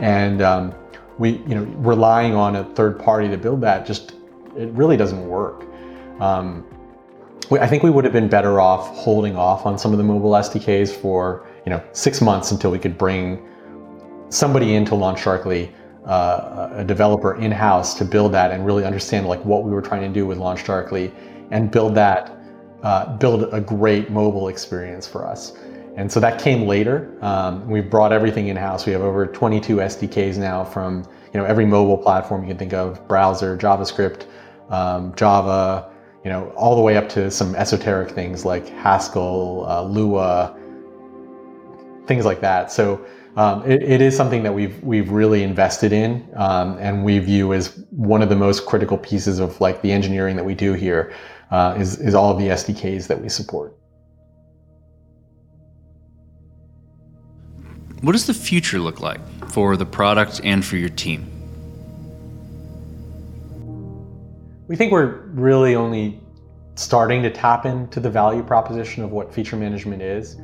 And 0.00 0.42
um, 0.42 0.74
we, 1.18 1.38
you 1.46 1.54
know, 1.54 1.64
relying 1.78 2.34
on 2.34 2.56
a 2.56 2.64
third 2.74 2.98
party 2.98 3.28
to 3.28 3.38
build 3.38 3.60
that 3.62 3.86
just, 3.86 4.12
it 4.56 4.68
really 4.72 4.96
doesn't 4.98 5.26
work. 5.26 5.64
Um, 6.20 6.66
I 7.52 7.66
think 7.66 7.82
we 7.82 7.90
would 7.90 8.04
have 8.04 8.12
been 8.12 8.28
better 8.28 8.60
off 8.60 8.88
holding 8.96 9.36
off 9.36 9.66
on 9.66 9.78
some 9.78 9.92
of 9.92 9.98
the 9.98 10.04
mobile 10.04 10.32
SDKs 10.32 10.90
for, 10.90 11.46
you 11.64 11.70
know, 11.70 11.82
six 11.92 12.20
months 12.20 12.50
until 12.50 12.70
we 12.70 12.78
could 12.78 12.98
bring 12.98 13.46
somebody 14.30 14.74
into 14.74 14.92
LaunchDarkly 14.92 15.72
uh, 16.06 16.70
a 16.72 16.84
developer 16.84 17.36
in-house 17.36 17.94
to 17.94 18.04
build 18.04 18.32
that 18.32 18.50
and 18.50 18.64
really 18.64 18.84
understand 18.84 19.26
like 19.26 19.44
what 19.44 19.64
we 19.64 19.70
were 19.70 19.82
trying 19.82 20.02
to 20.02 20.08
do 20.08 20.26
with 20.26 20.38
LaunchDarkly 20.38 21.12
and 21.50 21.70
build 21.70 21.94
that, 21.94 22.36
uh, 22.82 23.16
build 23.16 23.52
a 23.52 23.60
great 23.60 24.10
mobile 24.10 24.48
experience 24.48 25.06
for 25.06 25.26
us. 25.26 25.56
And 25.96 26.10
so 26.10 26.20
that 26.20 26.40
came 26.40 26.66
later. 26.66 27.16
Um, 27.22 27.66
we 27.68 27.80
brought 27.80 28.12
everything 28.12 28.48
in-house. 28.48 28.86
We 28.86 28.92
have 28.92 29.02
over 29.02 29.26
22 29.26 29.76
SDKs 29.76 30.36
now 30.36 30.64
from 30.64 31.04
you 31.32 31.40
know 31.40 31.46
every 31.46 31.66
mobile 31.66 31.98
platform 31.98 32.42
you 32.42 32.48
can 32.48 32.58
think 32.58 32.72
of, 32.72 33.06
browser, 33.08 33.56
JavaScript, 33.56 34.26
um, 34.68 35.14
Java, 35.16 35.90
you 36.26 36.32
know, 36.32 36.50
all 36.56 36.74
the 36.74 36.82
way 36.82 36.96
up 36.96 37.08
to 37.08 37.30
some 37.30 37.54
esoteric 37.54 38.10
things 38.10 38.44
like 38.44 38.68
Haskell, 38.68 39.64
uh, 39.68 39.84
Lua, 39.84 40.58
things 42.08 42.24
like 42.24 42.40
that. 42.40 42.72
So 42.72 43.06
um, 43.36 43.62
it, 43.64 43.80
it 43.80 44.00
is 44.00 44.16
something 44.16 44.42
that 44.42 44.52
we've 44.52 44.82
we've 44.82 45.08
really 45.12 45.44
invested 45.44 45.92
in, 45.92 46.28
um, 46.34 46.78
and 46.80 47.04
we 47.04 47.20
view 47.20 47.52
as 47.52 47.84
one 47.90 48.22
of 48.22 48.28
the 48.28 48.34
most 48.34 48.66
critical 48.66 48.98
pieces 48.98 49.38
of 49.38 49.60
like 49.60 49.82
the 49.82 49.92
engineering 49.92 50.34
that 50.34 50.44
we 50.44 50.56
do 50.56 50.72
here 50.72 51.14
uh, 51.52 51.76
is 51.78 52.00
is 52.00 52.12
all 52.12 52.32
of 52.32 52.38
the 52.38 52.48
SDKs 52.48 53.06
that 53.06 53.22
we 53.22 53.28
support. 53.28 53.76
What 58.00 58.12
does 58.12 58.26
the 58.26 58.34
future 58.34 58.80
look 58.80 59.00
like 59.00 59.20
for 59.48 59.76
the 59.76 59.86
product 59.86 60.40
and 60.42 60.64
for 60.64 60.76
your 60.76 60.88
team? 60.88 61.35
We 64.68 64.74
think 64.74 64.90
we're 64.90 65.26
really 65.28 65.76
only 65.76 66.20
starting 66.74 67.22
to 67.22 67.30
tap 67.30 67.66
into 67.66 68.00
the 68.00 68.10
value 68.10 68.42
proposition 68.42 69.04
of 69.04 69.12
what 69.12 69.32
feature 69.32 69.56
management 69.56 70.02
is. 70.02 70.38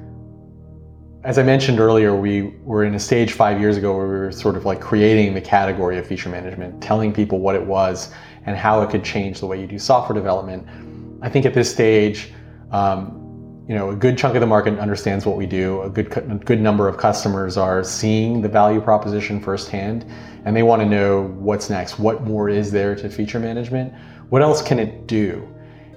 As 1.24 1.38
I 1.38 1.42
mentioned 1.42 1.80
earlier, 1.80 2.14
we 2.14 2.54
were 2.62 2.84
in 2.84 2.94
a 2.94 3.00
stage 3.00 3.32
five 3.32 3.60
years 3.60 3.76
ago 3.76 3.96
where 3.96 4.06
we 4.06 4.14
were 4.14 4.32
sort 4.32 4.56
of 4.56 4.64
like 4.64 4.80
creating 4.80 5.34
the 5.34 5.40
category 5.40 5.98
of 5.98 6.06
feature 6.06 6.28
management, 6.28 6.80
telling 6.80 7.12
people 7.12 7.40
what 7.40 7.56
it 7.56 7.64
was 7.64 8.12
and 8.46 8.56
how 8.56 8.80
it 8.82 8.90
could 8.90 9.04
change 9.04 9.40
the 9.40 9.46
way 9.46 9.60
you 9.60 9.66
do 9.66 9.78
software 9.78 10.14
development. 10.14 10.66
I 11.20 11.28
think 11.28 11.44
at 11.44 11.54
this 11.54 11.70
stage, 11.70 12.32
um, 12.70 13.21
you 13.68 13.74
know, 13.76 13.90
a 13.90 13.96
good 13.96 14.18
chunk 14.18 14.34
of 14.34 14.40
the 14.40 14.46
market 14.46 14.78
understands 14.78 15.24
what 15.24 15.36
we 15.36 15.46
do. 15.46 15.82
A 15.82 15.90
good 15.90 16.16
a 16.16 16.34
good 16.44 16.60
number 16.60 16.88
of 16.88 16.96
customers 16.96 17.56
are 17.56 17.84
seeing 17.84 18.42
the 18.42 18.48
value 18.48 18.80
proposition 18.80 19.40
firsthand, 19.40 20.04
and 20.44 20.56
they 20.56 20.62
want 20.62 20.82
to 20.82 20.88
know 20.88 21.28
what's 21.38 21.70
next. 21.70 21.98
What 21.98 22.24
more 22.24 22.48
is 22.48 22.72
there 22.72 22.96
to 22.96 23.08
feature 23.08 23.38
management? 23.38 23.92
What 24.30 24.42
else 24.42 24.62
can 24.62 24.78
it 24.78 25.06
do? 25.06 25.48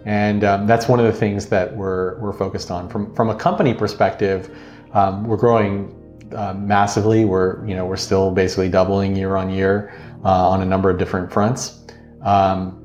And 0.06 0.43
um, 0.43 0.67
that's 0.67 0.88
one 0.88 0.99
of 0.99 1.06
the 1.08 1.13
things 1.13 1.47
that 1.47 1.75
we're 1.75 2.19
we're 2.19 2.34
focused 2.34 2.69
on 2.69 2.88
from 2.88 3.13
from 3.15 3.30
a 3.30 3.36
company 3.36 3.73
perspective. 3.73 4.56
Um, 4.93 5.23
we're 5.23 5.38
growing 5.38 5.91
uh, 6.36 6.54
massively. 6.54 7.25
We're 7.25 7.65
you 7.67 7.75
know 7.75 7.86
we're 7.88 7.97
still 7.97 8.30
basically 8.30 8.69
doubling 8.69 9.15
year 9.15 9.36
on 9.36 9.49
year 9.49 9.91
uh, 10.23 10.49
on 10.49 10.62
a 10.62 10.65
number 10.65 10.91
of 10.91 10.99
different 10.99 11.34
fronts. 11.34 11.84
Um, 12.21 12.85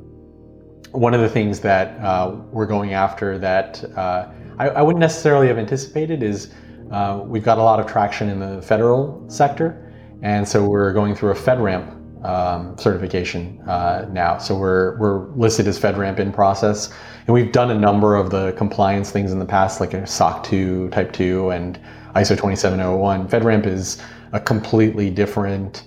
one 0.93 1.15
of 1.15 1.21
the 1.21 1.29
things 1.29 1.61
that 1.61 1.99
uh, 2.01 2.37
we're 2.51 2.67
going 2.67 2.93
after 2.95 3.39
that 3.39 3.85
uh, 3.97 4.29
I, 4.59 4.69
I, 4.69 4.83
wouldn't 4.83 5.01
necessarily 5.01 5.47
have 5.49 5.57
anticipated 5.57 6.23
is 6.23 6.53
uh, 6.91 7.23
we've 7.25 7.45
got 7.45 7.59
a 7.59 7.63
lot 7.63 7.81
of 7.81 7.87
traction 7.87 8.29
in 8.29 8.41
the 8.41 8.61
federal 8.61 9.25
sector, 9.29 9.93
and 10.23 10.47
so 10.47 10.69
we're 10.69 10.93
going 10.93 11.15
through 11.15 11.31
a 11.31 11.35
FedRAMP 11.35 12.25
um, 12.25 12.77
certification 12.77 13.61
uh, 13.63 14.07
now. 14.11 14.37
So 14.39 14.59
we're 14.59 14.99
we're 14.99 15.29
listed 15.31 15.67
as 15.69 15.79
FedRAMP 15.79 16.19
in 16.19 16.33
process, 16.33 16.93
and 17.27 17.33
we've 17.33 17.53
done 17.53 17.71
a 17.71 17.79
number 17.79 18.17
of 18.17 18.31
the 18.31 18.53
compliance 18.53 19.11
things 19.11 19.33
in 19.33 19.39
the 19.39 19.47
past, 19.47 19.81
like 19.81 19.95
a 19.95 20.07
SOC 20.07 20.45
2, 20.45 20.89
Type 20.91 21.13
2, 21.13 21.51
and 21.51 21.81
ISO 22.17 22.37
2701. 22.37 23.29
FedRAMP 23.29 23.67
is 23.67 24.03
a 24.33 24.41
completely 24.41 25.11
different 25.11 25.85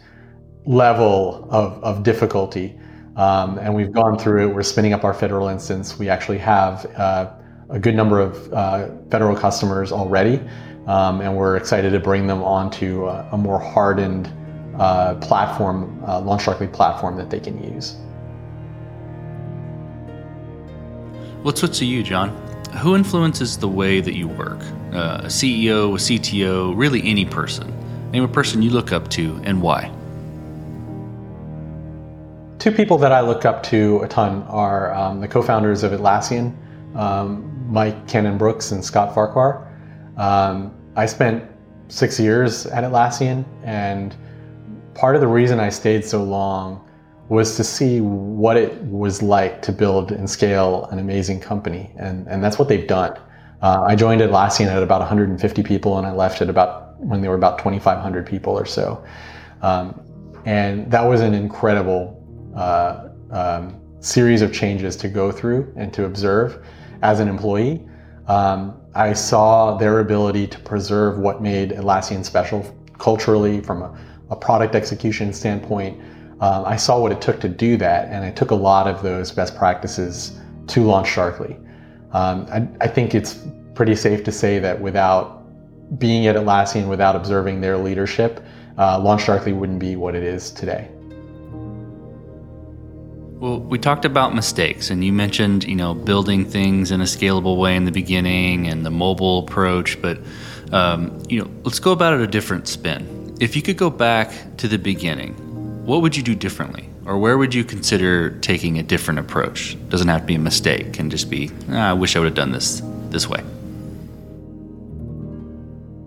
level 0.66 1.48
of, 1.52 1.84
of 1.84 2.04
difficulty. 2.04 2.80
Um, 3.16 3.60
and 3.60 3.74
we've 3.76 3.92
gone 3.92 4.18
through 4.18 4.50
it. 4.50 4.56
We're 4.56 4.64
spinning 4.64 4.94
up 4.94 5.04
our 5.04 5.14
federal 5.14 5.48
instance. 5.48 6.00
We 6.00 6.10
actually 6.10 6.40
have 6.40 6.86
uh, 6.98 7.32
a 7.70 7.80
good 7.80 7.96
number 7.96 8.20
of 8.20 8.52
uh, 8.54 8.90
federal 9.10 9.36
customers 9.36 9.92
already, 9.92 10.42
um, 10.88 11.22
and 11.22 11.36
we're 11.36 11.56
excited 11.58 11.92
to 11.92 12.00
bring 12.00 12.28
them 12.28 12.42
onto 12.44 13.06
a, 13.08 13.30
a 13.32 13.38
more 13.38 13.60
hardened 13.60 14.32
uh, 14.80 15.16
platform, 15.16 16.04
uh, 16.06 16.22
LaunchDarkly 16.22 16.74
platform 16.74 17.16
that 17.18 17.30
they 17.30 17.40
can 17.40 17.64
use. 17.74 17.96
Let's 21.44 21.60
switch 21.60 21.80
to 21.80 21.86
you, 21.86 22.04
John. 22.04 22.30
Who 22.82 22.96
influences 22.96 23.58
the 23.58 23.68
way 23.68 24.00
that 24.00 24.16
you 24.16 24.28
work? 24.28 24.62
Uh, 24.92 25.22
a 25.24 25.28
CEO, 25.28 25.94
a 25.94 25.98
CTO, 25.98 26.76
really 26.76 27.04
any 27.04 27.26
person. 27.26 27.72
Name 28.12 28.24
a 28.24 28.28
person 28.28 28.62
you 28.62 28.72
look 28.72 28.92
up 28.92 29.10
to 29.10 29.40
and 29.44 29.62
why. 29.62 29.92
Two 32.64 32.72
people 32.72 32.98
that 33.00 33.12
I 33.12 33.20
look 33.20 33.44
up 33.44 33.62
to 33.64 34.00
a 34.04 34.08
ton 34.08 34.44
are 34.44 34.94
um, 34.94 35.20
the 35.20 35.28
co-founders 35.28 35.84
of 35.84 35.92
Atlassian, 35.92 36.56
um, 36.96 37.54
Mike 37.70 38.08
Cannon-Brooks 38.08 38.72
and 38.72 38.82
Scott 38.82 39.14
Farquhar. 39.14 39.68
Um, 40.16 40.74
I 40.96 41.06
spent 41.06 41.44
six 41.90 42.18
years 42.18 42.66
at 42.68 42.86
Atlassian, 42.86 43.44
and 43.66 44.16
part 44.94 45.16
of 45.16 45.20
the 45.20 45.28
reason 45.28 45.60
I 45.60 45.68
stayed 45.68 46.06
so 46.06 46.24
long 46.24 46.90
was 47.28 47.58
to 47.58 47.66
see 47.66 48.00
what 48.00 48.56
it 48.56 48.82
was 48.84 49.22
like 49.22 49.62
to 49.64 49.74
build 49.74 50.14
and 50.14 50.30
scale 50.30 50.86
an 50.86 51.00
amazing 51.00 51.42
company, 51.42 51.92
and 51.98 52.26
and 52.30 52.42
that's 52.42 52.58
what 52.58 52.70
they've 52.70 52.88
done. 52.88 53.20
Uh, 53.62 53.84
I 53.86 53.98
joined 53.98 54.22
Atlassian 54.22 54.68
at 54.68 54.82
about 54.82 55.02
150 55.02 55.64
people, 55.64 55.98
and 55.98 56.08
I 56.08 56.14
left 56.14 56.42
at 56.42 56.50
about 56.50 56.98
when 56.98 57.20
they 57.20 57.28
were 57.28 57.36
about 57.36 57.58
2,500 57.58 58.26
people 58.26 58.58
or 58.58 58.66
so, 58.66 59.04
um, 59.62 60.00
and 60.46 60.90
that 60.90 61.02
was 61.02 61.20
an 61.20 61.34
incredible 61.34 62.23
uh, 62.56 63.10
um, 63.32 63.80
series 64.00 64.42
of 64.42 64.54
changes 64.54 64.96
to 64.98 65.08
go 65.08 65.32
through 65.32 65.72
and 65.76 65.94
to 65.94 66.06
observe 66.06 66.66
as 67.02 67.20
an 67.20 67.28
employee. 67.28 67.88
Um, 68.28 68.80
I 68.96 69.14
saw 69.14 69.78
their 69.78 70.00
ability 70.00 70.48
to 70.48 70.60
preserve 70.60 71.18
what 71.18 71.42
made 71.42 71.72
Atlassian 71.72 72.24
special 72.24 72.64
culturally 73.00 73.62
from 73.62 73.82
a, 73.82 73.98
a 74.30 74.36
product 74.36 74.76
execution 74.76 75.34
standpoint. 75.34 76.00
Um, 76.42 76.66
I 76.66 76.76
saw 76.76 77.00
what 77.00 77.12
it 77.12 77.22
took 77.22 77.40
to 77.42 77.50
do 77.50 77.78
that, 77.78 78.10
and 78.10 78.24
I 78.24 78.32
took 78.32 78.52
a 78.52 78.56
lot 78.56 78.88
of 78.88 79.02
those 79.02 79.32
best 79.32 79.56
practices 79.56 80.40
to 80.68 80.82
LaunchDarkly. 80.82 81.60
Um, 82.14 82.46
I, 82.52 82.86
I, 82.86 82.88
think 82.88 83.16
it's 83.16 83.40
pretty 83.74 83.96
safe 83.96 84.24
to 84.26 84.32
say 84.32 84.60
that 84.60 84.80
without 84.80 85.44
being 86.00 86.28
at 86.28 86.36
Atlassian, 86.36 86.88
without 86.88 87.16
observing 87.16 87.60
their 87.60 87.78
leadership, 87.78 88.46
uh, 88.78 89.00
LaunchDarkly 89.00 89.58
wouldn't 89.58 89.80
be 89.80 89.96
what 89.96 90.14
it 90.16 90.24
is 90.24 90.52
today. 90.52 90.90
Well, 93.44 93.60
we 93.60 93.78
talked 93.78 94.06
about 94.06 94.34
mistakes, 94.34 94.90
and 94.90 95.04
you 95.04 95.12
mentioned, 95.12 95.66
you 95.66 95.76
know, 95.76 95.94
building 95.94 96.46
things 96.46 96.92
in 96.92 97.02
a 97.02 97.04
scalable 97.04 97.58
way 97.58 97.76
in 97.76 97.84
the 97.84 97.92
beginning 97.92 98.70
and 98.70 98.86
the 98.86 98.90
mobile 98.90 99.40
approach. 99.40 100.02
But, 100.02 100.20
um, 100.72 101.22
you 101.28 101.42
know, 101.42 101.52
let's 101.66 101.80
go 101.80 101.92
about 101.92 102.14
it 102.14 102.22
a 102.22 102.28
different 102.28 102.70
spin. 102.70 103.36
If 103.42 103.58
you 103.58 103.62
could 103.62 103.76
go 103.76 103.90
back 103.90 104.32
to 104.60 104.70
the 104.70 104.78
beginning, 104.78 105.34
what 105.86 106.02
would 106.02 106.16
you 106.16 106.24
do 106.24 106.36
differently, 106.36 106.88
or 107.06 107.18
where 107.18 107.38
would 107.38 107.54
you 107.54 107.66
consider 107.66 108.30
taking 108.40 108.80
a 108.80 108.82
different 108.82 109.20
approach? 109.20 109.76
Doesn't 109.90 110.08
have 110.08 110.22
to 110.22 110.26
be 110.26 110.36
a 110.36 110.40
mistake; 110.40 110.94
can 110.94 111.10
just 111.10 111.30
be, 111.30 111.52
ah, 111.70 111.90
I 111.90 111.94
wish 111.94 112.16
I 112.16 112.20
would 112.20 112.28
have 112.28 112.36
done 112.36 112.54
this 112.54 112.82
this 113.10 113.28
way. 113.28 113.44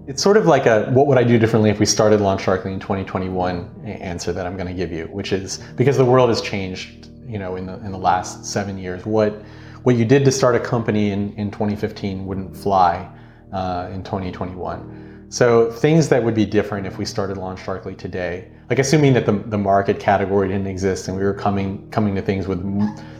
It's 0.06 0.22
sort 0.22 0.38
of 0.38 0.46
like 0.46 0.64
a 0.64 0.86
what 0.86 1.06
would 1.06 1.18
I 1.18 1.24
do 1.24 1.38
differently 1.38 1.68
if 1.68 1.80
we 1.80 1.84
started 1.84 2.20
LaunchDarkly 2.20 2.72
in 2.72 2.80
2021 2.80 3.82
answer 3.84 4.32
that 4.32 4.46
I'm 4.46 4.56
going 4.56 4.68
to 4.68 4.72
give 4.72 4.90
you, 4.90 5.04
which 5.08 5.34
is 5.34 5.58
because 5.76 5.98
the 5.98 6.04
world 6.06 6.30
has 6.30 6.40
changed 6.40 7.10
you 7.28 7.38
know 7.38 7.56
in 7.56 7.66
the 7.66 7.74
in 7.84 7.92
the 7.92 7.98
last 7.98 8.44
seven 8.44 8.78
years. 8.78 9.04
What 9.04 9.42
what 9.82 9.94
you 9.96 10.04
did 10.04 10.24
to 10.24 10.32
start 10.32 10.56
a 10.56 10.60
company 10.60 11.12
in, 11.12 11.32
in 11.34 11.50
2015 11.50 12.26
wouldn't 12.26 12.56
fly 12.56 13.08
uh, 13.52 13.88
in 13.92 14.02
2021. 14.02 15.26
So 15.28 15.70
things 15.70 16.08
that 16.08 16.22
would 16.22 16.34
be 16.34 16.44
different 16.44 16.86
if 16.86 16.98
we 16.98 17.04
started 17.04 17.36
LaunchDarkly 17.36 17.98
today, 17.98 18.48
like 18.70 18.78
assuming 18.78 19.12
that 19.14 19.26
the, 19.26 19.32
the 19.32 19.58
market 19.58 20.00
category 20.00 20.48
didn't 20.48 20.66
exist 20.66 21.08
and 21.08 21.16
we 21.16 21.22
were 21.22 21.34
coming 21.34 21.88
coming 21.90 22.14
to 22.14 22.22
things 22.22 22.46
with 22.46 22.60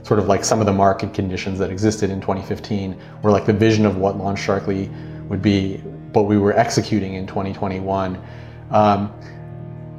sort 0.04 0.20
of 0.20 0.26
like 0.26 0.44
some 0.44 0.60
of 0.60 0.66
the 0.66 0.72
market 0.72 1.12
conditions 1.12 1.58
that 1.58 1.70
existed 1.70 2.10
in 2.10 2.20
2015, 2.20 3.00
were 3.22 3.30
like 3.30 3.44
the 3.46 3.52
vision 3.52 3.86
of 3.86 3.96
what 3.96 4.16
LaunchDarkly 4.16 5.28
would 5.28 5.42
be, 5.42 5.82
but 6.12 6.22
we 6.22 6.38
were 6.38 6.56
executing 6.56 7.14
in 7.14 7.26
2021. 7.26 8.20
Um, 8.70 9.12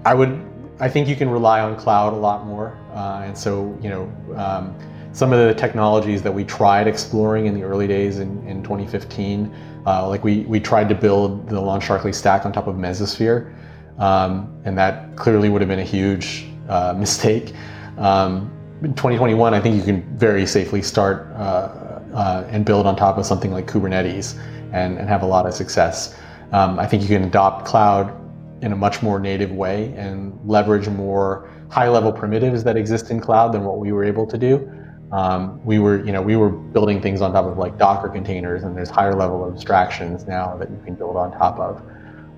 I 0.06 0.14
would 0.14 0.57
I 0.80 0.88
think 0.88 1.08
you 1.08 1.16
can 1.16 1.30
rely 1.30 1.62
on 1.62 1.76
cloud 1.76 2.14
a 2.14 2.18
lot 2.18 2.46
more. 2.46 2.78
Uh, 2.94 3.24
and 3.26 3.38
so, 3.38 3.78
you 3.82 3.90
know, 3.90 4.12
um, 4.36 4.78
some 5.12 5.34
of 5.34 5.40
the 5.40 5.54
technologies 5.56 6.22
that 6.22 6.32
we 6.32 6.44
tried 6.44 6.88
exploring 6.88 7.48
in 7.48 7.56
the 7.56 7.64
early 7.64 7.88
days 7.88 8.20
in, 8.20 8.46
in 8.48 8.62
2015, 8.62 9.54
uh, 9.88 10.08
like 10.08 10.24
we, 10.24 10.42
we 10.42 10.60
tried 10.60 10.88
to 10.90 10.96
build 10.96 11.50
the 11.50 11.56
LaunchDarkly 11.56 12.14
stack 12.14 12.46
on 12.46 12.52
top 12.52 12.68
of 12.68 12.76
Mesosphere. 12.76 13.56
Um, 13.98 14.62
and 14.66 14.78
that 14.78 15.16
clearly 15.16 15.50
would 15.50 15.62
have 15.62 15.70
been 15.70 15.80
a 15.80 15.84
huge 15.84 16.46
uh, 16.70 16.94
mistake. 16.98 17.54
Um, 17.98 18.54
in 18.84 18.94
2021, 18.94 19.56
I 19.56 19.60
think 19.60 19.76
you 19.76 19.82
can 19.82 20.04
very 20.18 20.46
safely 20.46 20.84
start 20.84 21.32
uh, 21.34 22.00
uh, 22.14 22.48
and 22.52 22.64
build 22.64 22.86
on 22.86 22.96
top 22.96 23.18
of 23.18 23.26
something 23.26 23.52
like 23.52 23.66
Kubernetes 23.66 24.38
and, 24.72 25.00
and 25.00 25.10
have 25.10 25.24
a 25.24 25.26
lot 25.26 25.48
of 25.48 25.56
success. 25.56 26.16
Um, 26.52 26.78
I 26.78 26.86
think 26.86 27.02
you 27.02 27.08
can 27.08 27.24
adopt 27.24 27.66
cloud 27.66 28.14
in 28.62 28.72
a 28.72 28.76
much 28.76 29.02
more 29.02 29.20
native 29.20 29.52
way 29.52 29.94
and 29.96 30.38
leverage 30.46 30.88
more 30.88 31.50
high 31.70 31.88
level 31.88 32.12
primitives 32.12 32.64
that 32.64 32.78
exist 32.78 33.12
in 33.12 33.20
cloud 33.20 33.52
than 33.54 33.64
what 33.64 33.78
we 33.78 33.92
were 33.92 34.04
able 34.04 34.26
to 34.26 34.38
do. 34.38 34.72
Um, 35.12 35.64
we 35.66 35.80
were, 35.80 36.04
you 36.04 36.12
know, 36.12 36.22
we 36.22 36.36
were 36.36 36.50
building 36.50 37.02
things 37.02 37.22
on 37.22 37.32
top 37.32 37.46
of 37.46 37.58
like 37.58 37.78
Docker 37.78 38.10
containers, 38.10 38.64
and 38.64 38.76
there's 38.76 38.90
higher 38.90 39.16
level 39.16 39.48
abstractions 39.50 40.28
now 40.28 40.58
that 40.58 40.70
you 40.70 40.82
can 40.84 40.96
build 40.96 41.16
on 41.16 41.32
top 41.32 41.60
of. 41.60 41.82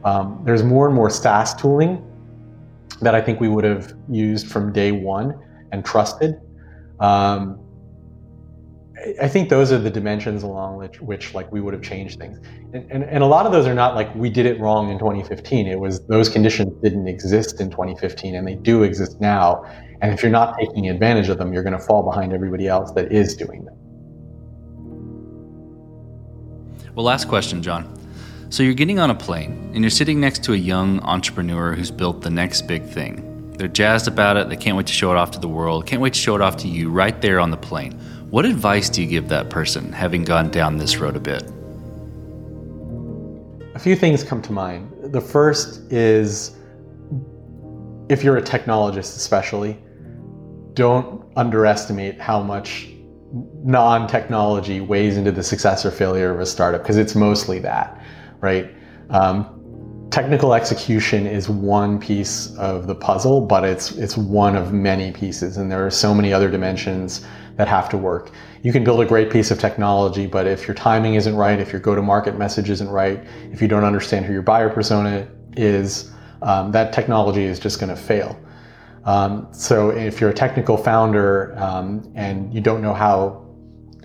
Um, 0.04 0.42
there's 0.46 0.64
more 0.64 0.86
and 0.86 0.96
more 0.96 1.10
SaaS 1.10 1.56
tooling 1.56 2.06
that 3.02 3.16
I 3.16 3.22
think 3.22 3.40
we 3.40 3.48
would 3.48 3.64
have 3.64 3.94
used 4.10 4.48
from 4.48 4.72
day 4.72 4.92
one 4.92 5.40
and 5.72 5.84
trusted. 5.84 6.40
Um, 7.00 7.60
I 9.22 9.28
think 9.28 9.50
those 9.50 9.72
are 9.72 9.78
the 9.78 9.90
dimensions 9.90 10.44
along 10.44 10.78
which, 10.78 11.00
which 11.00 11.34
like 11.34 11.52
we 11.52 11.62
would 11.62 11.74
have 11.74 11.84
changed 11.84 12.20
things. 12.20 12.40
And, 12.74 12.86
and, 12.92 13.04
and 13.04 13.24
a 13.24 13.26
lot 13.26 13.46
of 13.46 13.52
those 13.52 13.66
are 13.66 13.74
not 13.74 13.96
like 13.96 14.14
we 14.16 14.30
did 14.30 14.46
it 14.46 14.60
wrong 14.60 14.90
in 14.90 15.00
2015. 15.00 15.68
It 15.68 15.80
was 15.80 16.06
those 16.08 16.28
conditions 16.28 16.74
didn't 16.82 17.08
exist 17.08 17.62
in 17.62 17.70
2015 17.70 18.36
and 18.36 18.48
they 18.48 18.56
do 18.56 18.84
exist 18.84 19.20
now. 19.22 19.64
And 20.02 20.14
if 20.14 20.22
you're 20.22 20.32
not 20.32 20.58
taking 20.58 20.90
advantage 20.90 21.30
of 21.30 21.38
them, 21.38 21.54
you're 21.54 21.64
going 21.64 21.78
to 21.78 21.84
fall 21.84 22.04
behind 22.04 22.34
everybody 22.34 22.68
else 22.68 22.92
that 22.94 23.12
is 23.12 23.36
doing 23.36 23.66
them. 23.66 23.76
Well, 26.96 27.06
last 27.06 27.28
question, 27.30 27.64
John. 27.64 27.96
So 28.50 28.64
you're 28.64 28.74
getting 28.74 29.00
on 29.00 29.12
a 29.12 29.16
plane 29.16 29.72
and 29.74 29.84
you're 29.84 29.92
sitting 29.92 30.20
next 30.20 30.44
to 30.46 30.54
a 30.54 30.58
young 30.58 31.00
entrepreneur 31.02 31.74
who's 31.74 31.92
built 31.92 32.22
the 32.22 32.30
next 32.30 32.64
big 32.64 32.84
thing. 32.84 33.26
They're 33.60 33.68
jazzed 33.68 34.08
about 34.08 34.38
it. 34.38 34.50
They 34.50 34.56
can't 34.56 34.76
wait 34.76 34.88
to 34.88 34.94
show 34.94 35.12
it 35.12 35.18
off 35.18 35.32
to 35.32 35.40
the 35.40 35.48
world. 35.48 35.86
Can't 35.86 36.02
wait 36.02 36.14
to 36.14 36.20
show 36.20 36.34
it 36.36 36.42
off 36.42 36.58
to 36.58 36.68
you 36.68 36.90
right 36.90 37.22
there 37.22 37.40
on 37.40 37.52
the 37.52 37.58
plane. 37.58 38.00
What 38.30 38.46
advice 38.46 38.90
do 38.90 39.02
you 39.02 39.08
give 39.08 39.28
that 39.30 39.50
person 39.50 39.92
having 39.92 40.24
gone 40.24 40.52
down 40.52 40.78
this 40.78 40.98
road 40.98 41.16
a 41.16 41.20
bit? 41.20 41.42
A 43.74 43.80
few 43.80 43.96
things 43.96 44.24
come 44.24 44.40
to 44.44 44.52
mind. 44.52 44.92
The 45.12 45.20
first 45.20 45.92
is 45.92 46.56
if 48.08 48.24
you're 48.24 48.38
a 48.38 48.42
technologist, 48.44 49.18
especially, 49.18 49.80
don't 50.74 51.26
underestimate 51.38 52.22
how 52.22 52.44
much 52.44 52.90
non 53.64 54.08
technology 54.08 54.80
weighs 54.80 55.18
into 55.18 55.32
the 55.32 55.42
success 55.42 55.84
or 55.84 55.90
failure 55.90 56.32
of 56.32 56.40
a 56.40 56.46
startup 56.46 56.84
because 56.84 56.98
it's 56.98 57.16
mostly 57.16 57.58
that, 57.58 58.00
right? 58.42 58.70
Um, 59.10 60.08
technical 60.12 60.54
execution 60.54 61.26
is 61.26 61.50
one 61.50 62.00
piece 62.00 62.56
of 62.58 62.86
the 62.86 62.94
puzzle, 62.94 63.42
but 63.42 63.64
it's 63.64 63.92
it's 63.94 64.18
one 64.18 64.56
of 64.56 64.72
many 64.72 65.12
pieces, 65.12 65.58
and 65.58 65.72
there 65.72 65.84
are 65.84 65.92
so 65.92 66.14
many 66.14 66.32
other 66.32 66.52
dimensions 66.52 67.26
that 67.60 67.68
have 67.68 67.90
to 67.90 67.98
work. 67.98 68.32
You 68.64 68.72
can 68.72 68.86
build 68.86 69.02
a 69.02 69.06
great 69.06 69.30
piece 69.30 69.52
of 69.52 69.60
technology, 69.60 70.28
but 70.28 70.48
if 70.48 70.66
your 70.66 70.76
timing 70.76 71.16
isn't 71.16 71.36
right, 71.36 71.60
if 71.60 71.74
your 71.74 71.82
go-to-market 71.82 72.38
message 72.38 72.70
isn't 72.70 72.88
right, 72.88 73.22
if 73.52 73.62
you 73.62 73.68
don't 73.68 73.84
understand 73.84 74.26
who 74.26 74.32
your 74.32 74.42
buyer 74.42 74.70
persona 74.70 75.28
is, 75.58 76.10
um, 76.42 76.72
that 76.72 76.94
technology 76.94 77.44
is 77.44 77.60
just 77.60 77.78
going 77.78 77.90
to 77.90 78.02
fail. 78.02 78.40
Um, 79.04 79.50
so 79.52 79.90
if 79.90 80.22
you're 80.22 80.30
a 80.30 80.34
technical 80.34 80.78
founder 80.78 81.54
um, 81.58 82.10
and 82.16 82.54
you 82.54 82.62
don't 82.62 82.82
know 82.82 82.94
how 82.94 83.46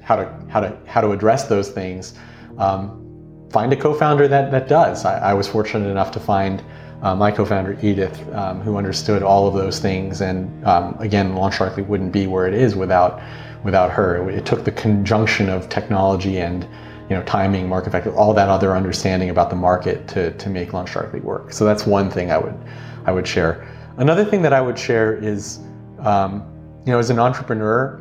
how 0.02 0.16
to 0.16 0.24
how 0.48 0.58
to 0.58 0.76
how 0.84 1.00
to 1.00 1.12
address 1.12 1.46
those 1.46 1.68
things, 1.70 2.14
um, 2.58 3.48
find 3.52 3.72
a 3.72 3.76
co-founder 3.76 4.26
that 4.26 4.50
that 4.50 4.66
does. 4.66 5.04
I, 5.04 5.30
I 5.30 5.34
was 5.34 5.46
fortunate 5.46 5.88
enough 5.88 6.10
to 6.10 6.20
find 6.20 6.60
uh, 7.04 7.14
my 7.14 7.30
co-founder 7.30 7.78
Edith, 7.82 8.18
um, 8.34 8.62
who 8.62 8.78
understood 8.78 9.22
all 9.22 9.46
of 9.46 9.52
those 9.52 9.78
things, 9.78 10.22
and 10.22 10.66
um, 10.66 10.96
again, 10.98 11.34
LaunchDarkly 11.34 11.86
wouldn't 11.86 12.12
be 12.12 12.26
where 12.26 12.48
it 12.48 12.54
is 12.54 12.74
without 12.74 13.20
without 13.62 13.90
her. 13.90 14.28
It, 14.30 14.46
took 14.46 14.64
the 14.64 14.72
conjunction 14.72 15.50
of 15.50 15.68
technology 15.68 16.40
and 16.40 16.64
you 16.64 17.16
know 17.16 17.22
timing, 17.24 17.68
market 17.68 17.90
factor, 17.90 18.16
all 18.16 18.32
that 18.32 18.48
other 18.48 18.74
understanding 18.74 19.28
about 19.28 19.50
the 19.50 19.56
market 19.56 20.08
to 20.08 20.32
to 20.32 20.48
make 20.48 20.70
LaunchDarkly 20.70 21.22
work. 21.22 21.52
So 21.52 21.66
that's 21.66 21.86
one 21.86 22.10
thing 22.10 22.30
I 22.30 22.38
would 22.38 22.56
I 23.04 23.12
would 23.12 23.28
share. 23.28 23.68
Another 23.98 24.24
thing 24.24 24.40
that 24.40 24.54
I 24.54 24.62
would 24.62 24.78
share 24.78 25.14
is 25.22 25.60
um, 25.98 26.42
you 26.86 26.92
know 26.92 26.98
as 26.98 27.10
an 27.10 27.18
entrepreneur, 27.18 28.00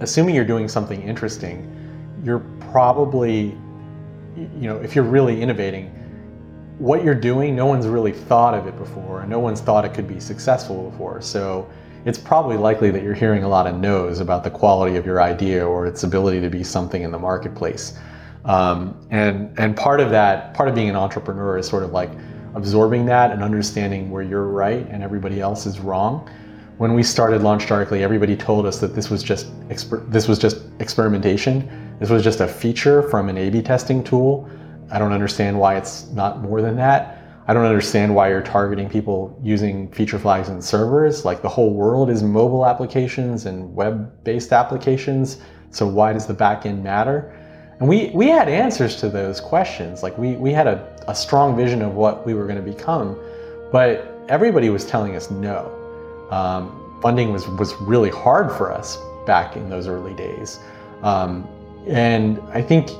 assuming 0.00 0.34
you're 0.34 0.44
doing 0.44 0.68
something 0.68 1.02
interesting, 1.02 1.72
you're 2.22 2.44
probably 2.70 3.56
you 4.36 4.68
know, 4.68 4.76
if 4.76 4.94
you're 4.94 5.04
really 5.04 5.40
innovating, 5.40 5.90
what 6.78 7.02
you're 7.02 7.14
doing, 7.14 7.56
no 7.56 7.66
one's 7.66 7.86
really 7.86 8.12
thought 8.12 8.54
of 8.54 8.66
it 8.66 8.76
before, 8.76 9.20
and 9.20 9.30
no 9.30 9.38
one's 9.38 9.60
thought 9.60 9.84
it 9.84 9.94
could 9.94 10.06
be 10.06 10.20
successful 10.20 10.90
before. 10.90 11.22
So 11.22 11.68
it's 12.04 12.18
probably 12.18 12.56
likely 12.56 12.90
that 12.90 13.02
you're 13.02 13.14
hearing 13.14 13.44
a 13.44 13.48
lot 13.48 13.66
of 13.66 13.76
no's 13.76 14.20
about 14.20 14.44
the 14.44 14.50
quality 14.50 14.96
of 14.96 15.06
your 15.06 15.22
idea 15.22 15.66
or 15.66 15.86
its 15.86 16.02
ability 16.02 16.40
to 16.40 16.50
be 16.50 16.62
something 16.62 17.02
in 17.02 17.10
the 17.10 17.18
marketplace. 17.18 17.98
Um, 18.44 18.96
and 19.10 19.52
and 19.58 19.76
part 19.76 20.00
of 20.00 20.10
that, 20.10 20.54
part 20.54 20.68
of 20.68 20.74
being 20.74 20.88
an 20.88 20.96
entrepreneur 20.96 21.58
is 21.58 21.66
sort 21.66 21.82
of 21.82 21.90
like 21.90 22.10
absorbing 22.54 23.04
that 23.06 23.32
and 23.32 23.42
understanding 23.42 24.10
where 24.10 24.22
you're 24.22 24.46
right 24.46 24.86
and 24.88 25.02
everybody 25.02 25.40
else 25.40 25.66
is 25.66 25.80
wrong. 25.80 26.30
When 26.78 26.94
we 26.94 27.02
started 27.02 27.40
LaunchDarkly, 27.40 28.00
everybody 28.00 28.36
told 28.36 28.66
us 28.66 28.78
that 28.80 28.94
this 28.94 29.10
was 29.10 29.22
just 29.22 29.46
exper- 29.68 30.08
this 30.10 30.28
was 30.28 30.38
just 30.38 30.58
experimentation. 30.78 31.96
This 31.98 32.10
was 32.10 32.22
just 32.22 32.40
a 32.40 32.46
feature 32.46 33.02
from 33.02 33.28
an 33.30 33.38
A/B 33.38 33.62
testing 33.62 34.04
tool. 34.04 34.48
I 34.90 34.98
don't 34.98 35.12
understand 35.12 35.58
why 35.58 35.76
it's 35.76 36.08
not 36.10 36.40
more 36.40 36.62
than 36.62 36.76
that. 36.76 37.22
I 37.48 37.54
don't 37.54 37.64
understand 37.64 38.14
why 38.14 38.28
you're 38.28 38.42
targeting 38.42 38.88
people 38.88 39.38
using 39.42 39.90
feature 39.92 40.18
flags 40.18 40.48
and 40.48 40.62
servers. 40.62 41.24
Like 41.24 41.42
the 41.42 41.48
whole 41.48 41.72
world 41.72 42.10
is 42.10 42.22
mobile 42.22 42.66
applications 42.66 43.46
and 43.46 43.72
web-based 43.74 44.52
applications. 44.52 45.38
So 45.70 45.86
why 45.86 46.12
does 46.12 46.26
the 46.26 46.34
backend 46.34 46.82
matter? 46.82 47.32
And 47.78 47.88
we, 47.88 48.10
we 48.14 48.28
had 48.28 48.48
answers 48.48 48.96
to 48.96 49.08
those 49.08 49.40
questions. 49.40 50.02
Like 50.02 50.16
we, 50.18 50.32
we 50.32 50.52
had 50.52 50.66
a, 50.66 51.04
a 51.08 51.14
strong 51.14 51.56
vision 51.56 51.82
of 51.82 51.94
what 51.94 52.26
we 52.26 52.34
were 52.34 52.46
going 52.46 52.56
to 52.56 52.72
become, 52.72 53.16
but 53.70 54.12
everybody 54.28 54.70
was 54.70 54.84
telling 54.84 55.14
us 55.14 55.30
no. 55.30 55.70
Um, 56.30 56.98
funding 57.00 57.32
was, 57.32 57.46
was 57.46 57.74
really 57.82 58.10
hard 58.10 58.50
for 58.50 58.72
us 58.72 58.98
back 59.24 59.56
in 59.56 59.68
those 59.68 59.86
early 59.86 60.14
days. 60.14 60.58
Um, 61.02 61.46
and 61.86 62.40
I 62.52 62.62
think 62.62 62.90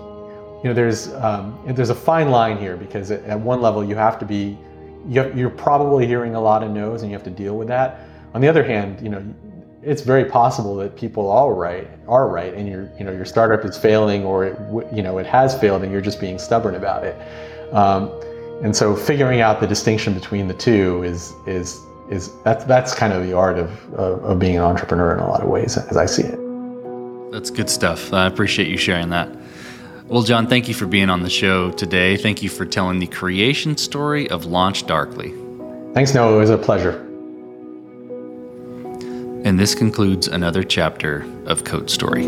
you 0.66 0.70
know, 0.70 0.74
there's 0.74 1.14
um, 1.14 1.57
there's 1.64 1.90
a 1.90 1.94
fine 1.94 2.29
line 2.29 2.59
here 2.59 2.76
because 2.76 3.12
at 3.12 3.38
one 3.38 3.62
level 3.62 3.85
you 3.85 3.94
have 3.94 4.18
to 4.18 4.24
be, 4.24 4.59
you're 5.09 5.48
probably 5.48 6.09
hearing 6.09 6.35
a 6.35 6.40
lot 6.40 6.64
of 6.64 6.72
no's 6.72 7.02
and 7.02 7.11
you 7.12 7.16
have 7.16 7.22
to 7.22 7.31
deal 7.31 7.57
with 7.57 7.68
that. 7.68 8.00
On 8.35 8.40
the 8.40 8.48
other 8.48 8.64
hand, 8.64 9.00
you 9.00 9.09
know, 9.09 9.24
it's 9.85 10.02
very 10.02 10.24
possible 10.24 10.74
that 10.79 10.96
people 10.96 11.31
are 11.31 11.55
right, 11.55 11.88
are 12.09 12.29
right, 12.29 12.52
and 12.52 12.68
your 12.68 12.90
you 12.98 13.05
know 13.05 13.12
your 13.12 13.24
startup 13.24 13.64
is 13.64 13.79
failing 13.79 14.24
or 14.24 14.44
it 14.44 14.59
you 14.92 15.05
know 15.05 15.18
it 15.18 15.26
has 15.26 15.57
failed 15.57 15.85
and 15.85 15.92
you're 15.92 16.00
just 16.00 16.18
being 16.18 16.37
stubborn 16.37 16.74
about 16.74 17.05
it. 17.05 17.14
Um, 17.72 18.11
and 18.64 18.74
so 18.74 18.96
figuring 18.96 19.42
out 19.42 19.61
the 19.61 19.68
distinction 19.68 20.14
between 20.14 20.48
the 20.48 20.55
two 20.55 21.05
is 21.05 21.33
is 21.46 21.81
is 22.11 22.33
that's 22.42 22.64
that's 22.64 22.92
kind 22.92 23.12
of 23.12 23.22
the 23.24 23.35
art 23.35 23.57
of, 23.57 23.70
of, 23.94 24.24
of 24.24 24.38
being 24.40 24.57
an 24.57 24.62
entrepreneur 24.62 25.14
in 25.14 25.20
a 25.20 25.29
lot 25.29 25.42
of 25.42 25.48
ways 25.48 25.79
as 25.79 25.96
I 25.96 26.07
see 26.07 26.24
it. 26.24 26.40
That's 27.31 27.50
good 27.50 27.70
stuff. 27.70 28.12
I 28.12 28.26
appreciate 28.26 28.66
you 28.66 28.76
sharing 28.76 29.11
that. 29.11 29.29
Well, 30.09 30.23
John, 30.23 30.47
thank 30.47 30.69
you 30.69 30.75
for 30.75 30.87
being 30.87 31.11
on 31.11 31.25
the 31.25 31.31
show 31.31 31.73
today. 31.73 32.16
Thank 32.16 32.40
you 32.40 32.49
for 32.49 32.64
telling 32.64 33.01
the 33.01 33.09
creation 33.09 33.77
story 33.77 34.31
of 34.31 34.45
LaunchDarkly. 34.45 35.95
Thanks, 35.95 36.14
Noah. 36.14 36.37
It 36.37 36.38
was 36.38 36.51
a 36.51 36.59
pleasure. 36.59 37.03
And 39.45 39.59
this 39.59 39.75
concludes 39.75 40.29
another 40.29 40.62
chapter 40.62 41.27
of 41.47 41.64
Code 41.64 41.90
Story. 41.90 42.27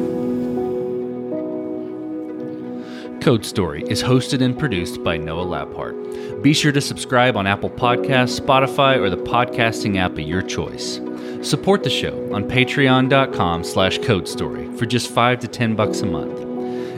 Code 3.21 3.45
Story 3.45 3.85
is 3.89 4.03
hosted 4.03 4.43
and 4.43 4.59
produced 4.59 5.05
by 5.05 5.17
Noah 5.17 5.47
Labhart. 5.47 6.43
Be 6.43 6.53
sure 6.55 6.73
to 6.73 6.81
subscribe 6.81 7.37
on 7.37 7.47
Apple 7.47 7.71
Podcasts, 7.71 8.41
Spotify, 8.41 8.97
or 8.97 9.09
the 9.09 9.17
podcasting 9.17 9.99
app 9.99 10.13
of 10.13 10.21
your 10.21 10.43
choice. 10.43 11.01
Support 11.43 11.85
the 11.85 11.91
show 11.91 12.35
on 12.35 12.49
patreon.com 12.49 13.63
slash 13.63 14.01
codestory 14.01 14.77
for 14.77 14.87
just 14.87 15.11
5 15.13 15.39
to 15.41 15.47
10 15.47 15.77
bucks 15.77 16.01
a 16.01 16.07
month. 16.07 16.48